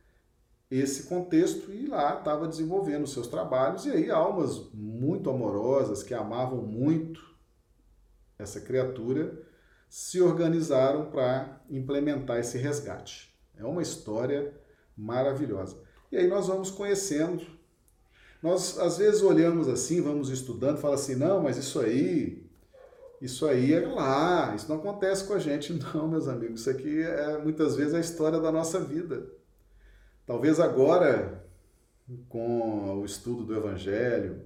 [0.70, 3.86] esse contexto e lá estava desenvolvendo seus trabalhos.
[3.86, 7.22] E aí, almas muito amorosas, que amavam muito
[8.40, 9.38] essa criatura,
[9.90, 13.38] se organizaram para implementar esse resgate.
[13.58, 14.54] É uma história
[14.96, 15.78] maravilhosa.
[16.10, 17.46] E aí nós vamos conhecendo.
[18.42, 22.44] Nós às vezes olhamos assim, vamos estudando, fala assim: "Não, mas isso aí,
[23.22, 25.74] isso aí é lá, isso não acontece com a gente".
[25.94, 29.30] Não, meus amigos, isso aqui é muitas vezes a história da nossa vida.
[30.26, 31.46] Talvez agora,
[32.30, 34.42] com o estudo do Evangelho,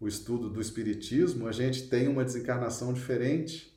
[0.00, 3.76] o estudo do Espiritismo, a gente tenha uma desencarnação diferente.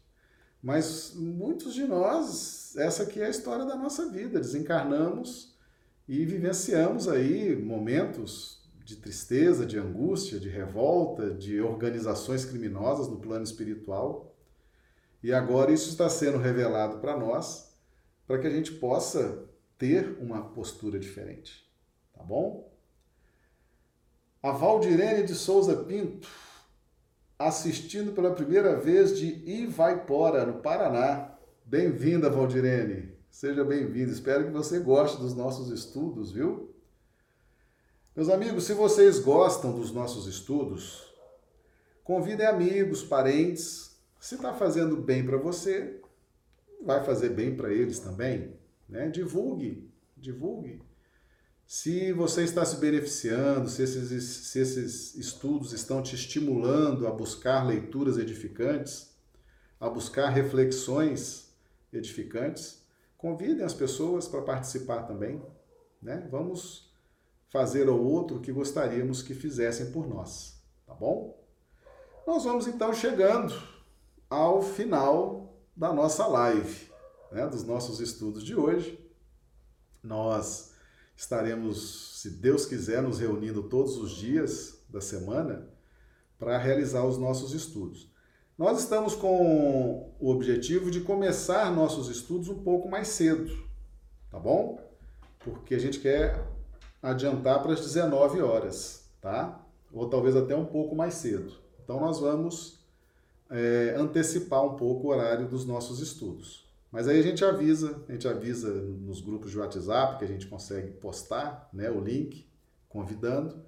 [0.62, 4.40] Mas muitos de nós, essa aqui é a história da nossa vida.
[4.40, 5.56] Desencarnamos
[6.08, 8.61] e vivenciamos aí momentos
[8.92, 14.36] de tristeza, de angústia, de revolta, de organizações criminosas no plano espiritual.
[15.24, 17.74] E agora isso está sendo revelado para nós,
[18.28, 21.70] para que a gente possa ter uma postura diferente,
[22.14, 22.70] tá bom?
[24.44, 26.28] A Valdirene de Souza Pinto,
[27.38, 31.38] assistindo pela primeira vez de Ivaipora, no Paraná.
[31.64, 33.16] Bem-vinda, Valdirene.
[33.30, 34.12] Seja bem-vinda.
[34.12, 36.71] Espero que você goste dos nossos estudos, viu?
[38.14, 41.10] Meus amigos, se vocês gostam dos nossos estudos,
[42.04, 43.98] convidem amigos, parentes.
[44.20, 46.02] Se está fazendo bem para você,
[46.86, 48.54] vai fazer bem para eles também.
[48.90, 49.10] Né?
[49.10, 50.82] Divulgue, divulgue.
[51.66, 57.66] Se você está se beneficiando, se esses, se esses estudos estão te estimulando a buscar
[57.66, 59.16] leituras edificantes,
[59.80, 61.56] a buscar reflexões
[61.94, 62.86] edificantes,
[63.18, 65.42] convidem as pessoas para participar também.
[66.02, 66.28] Né?
[66.30, 66.91] Vamos
[67.52, 71.38] fazer ao outro o que gostaríamos que fizessem por nós, tá bom?
[72.26, 73.54] Nós vamos então chegando
[74.30, 76.90] ao final da nossa live
[77.32, 78.98] né, dos nossos estudos de hoje.
[80.02, 80.74] Nós
[81.16, 85.70] estaremos, se Deus quiser, nos reunindo todos os dias da semana
[86.40, 88.10] para realizar os nossos estudos.
[88.58, 93.52] Nós estamos com o objetivo de começar nossos estudos um pouco mais cedo,
[94.30, 94.80] tá bom?
[95.40, 96.51] Porque a gente quer
[97.02, 99.60] adiantar para as 19 horas, tá?
[99.92, 101.54] Ou talvez até um pouco mais cedo.
[101.84, 102.80] Então nós vamos
[103.50, 106.70] é, antecipar um pouco o horário dos nossos estudos.
[106.92, 110.48] Mas aí a gente avisa, a gente avisa nos grupos de WhatsApp que a gente
[110.48, 112.46] consegue postar né, o link,
[112.90, 113.64] convidando,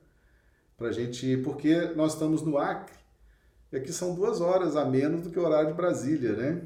[0.78, 1.38] para a gente.
[1.38, 2.96] Porque nós estamos no Acre,
[3.72, 6.62] e aqui são duas horas a menos do que o horário de Brasília, né?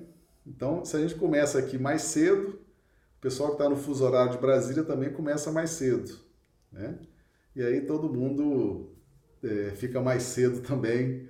[0.45, 2.59] Então, se a gente começa aqui mais cedo,
[3.18, 6.18] o pessoal que está no fuso horário de Brasília também começa mais cedo,
[6.72, 6.99] né?
[7.55, 8.95] E aí todo mundo
[9.43, 11.28] é, fica mais cedo também,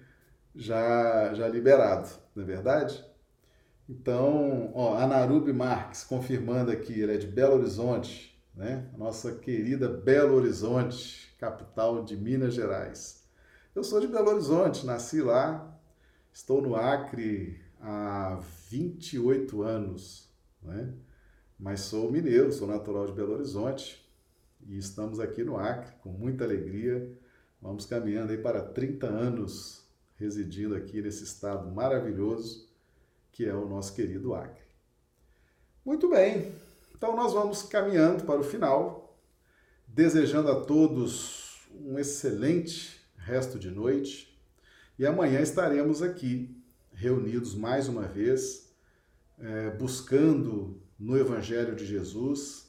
[0.56, 3.06] já, já liberado, não é verdade?
[3.88, 8.90] Então, ó, a Narube Marques confirmando aqui, ela é de Belo Horizonte, né?
[8.98, 13.24] Nossa querida Belo Horizonte, capital de Minas Gerais.
[13.74, 15.80] Eu sou de Belo Horizonte, nasci lá,
[16.34, 20.30] estou no Acre há 28 anos,
[20.62, 20.94] né?
[21.58, 24.07] Mas sou mineiro, sou natural de Belo Horizonte
[24.68, 27.10] e estamos aqui no Acre com muita alegria.
[27.62, 29.88] Vamos caminhando aí para 30 anos
[30.18, 32.68] residindo aqui nesse estado maravilhoso
[33.32, 34.66] que é o nosso querido Acre.
[35.86, 36.52] Muito bem,
[36.96, 39.18] então nós vamos caminhando para o final,
[39.88, 44.38] desejando a todos um excelente resto de noite
[44.98, 46.60] e amanhã estaremos aqui
[46.92, 48.74] reunidos mais uma vez,
[49.38, 52.67] é, buscando no Evangelho de Jesus,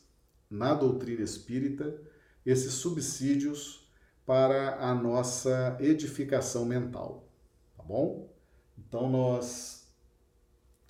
[0.51, 2.01] na doutrina espírita,
[2.45, 3.89] esses subsídios
[4.25, 7.29] para a nossa edificação mental,
[7.77, 8.31] tá bom?
[8.79, 9.79] Então nós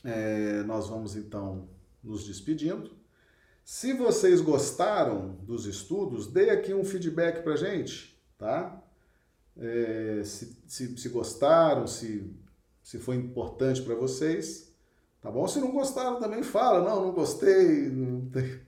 [0.05, 1.69] é, nós vamos então
[2.03, 2.97] nos despedindo.
[3.65, 8.83] Se vocês gostaram dos estudos, dê aqui um feedback para gente, tá?
[9.57, 12.35] É, se, se, se gostaram, se,
[12.83, 14.73] se foi importante para vocês,
[15.21, 15.47] tá bom?
[15.47, 18.61] Se não gostaram também fala, não, não gostei, não tem...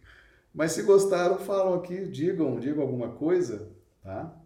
[0.60, 3.70] mas se gostaram, falam aqui, digam, digam alguma coisa,
[4.02, 4.38] tá?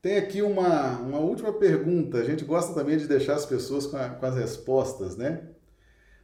[0.00, 3.96] Tem aqui uma, uma última pergunta, a gente gosta também de deixar as pessoas com,
[3.96, 5.48] a, com as respostas, né?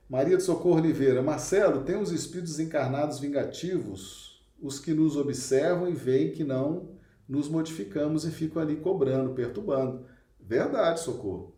[0.08, 5.92] Maria de Socorro Oliveira, Marcelo, tem os espíritos encarnados vingativos, os que nos observam e
[5.92, 6.90] veem que não
[7.28, 10.06] nos modificamos e ficam ali cobrando, perturbando.
[10.38, 11.56] Verdade, Socorro.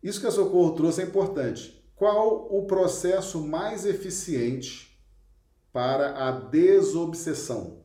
[0.00, 1.84] Isso que a Socorro trouxe é importante.
[1.96, 4.89] Qual o processo mais eficiente
[5.72, 7.84] para a desobsessão?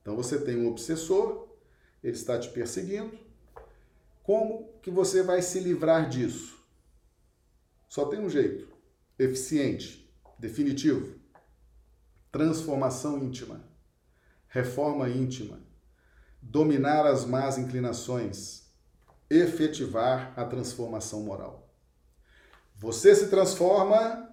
[0.00, 1.48] Então você tem um obsessor,
[2.02, 3.18] ele está te perseguindo.
[4.22, 6.58] Como que você vai se livrar disso?
[7.88, 8.68] Só tem um jeito:
[9.18, 11.18] eficiente, definitivo.
[12.30, 13.64] Transformação íntima,
[14.48, 15.60] reforma íntima,
[16.42, 18.70] dominar as más inclinações,
[19.30, 21.68] efetivar a transformação moral.
[22.76, 24.27] Você se transforma,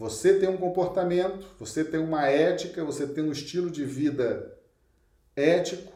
[0.00, 4.58] você tem um comportamento, você tem uma ética, você tem um estilo de vida
[5.36, 5.92] ético,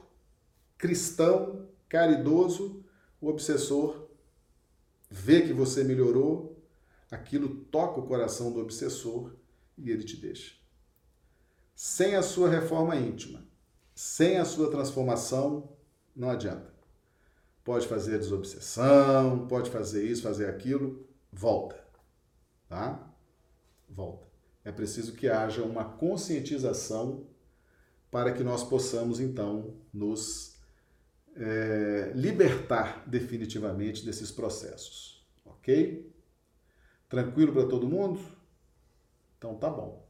[0.77, 2.85] cristão, caridoso,
[3.19, 4.11] o obsessor
[5.09, 6.63] vê que você melhorou,
[7.11, 9.37] aquilo toca o coração do obsessor
[9.79, 10.55] e ele te deixa.
[11.75, 13.49] Sem a sua reforma íntima,
[13.95, 15.79] sem a sua transformação,
[16.15, 16.75] não adianta.
[17.65, 21.83] Pode fazer desobsessão, pode fazer isso, fazer aquilo, volta.
[22.69, 23.14] Tá?
[23.95, 24.27] Volta.
[24.65, 27.27] É preciso que haja uma conscientização
[28.11, 30.59] para que nós possamos então nos
[31.37, 35.25] é, libertar definitivamente desses processos.
[35.45, 36.13] Ok?
[37.09, 38.21] Tranquilo para todo mundo?
[39.39, 40.05] Então tá bom.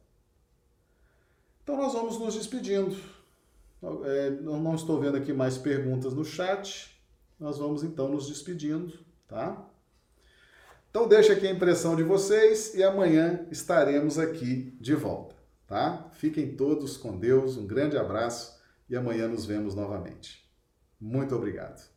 [1.62, 2.96] Então nós vamos nos despedindo.
[4.04, 6.94] É, não estou vendo aqui mais perguntas no chat.
[7.38, 9.68] Nós vamos então nos despedindo, tá?
[10.94, 15.34] Então deixa aqui a impressão de vocês e amanhã estaremos aqui de volta,
[15.66, 16.08] tá?
[16.12, 18.56] Fiquem todos com Deus, um grande abraço
[18.88, 20.48] e amanhã nos vemos novamente.
[21.00, 21.93] Muito obrigado.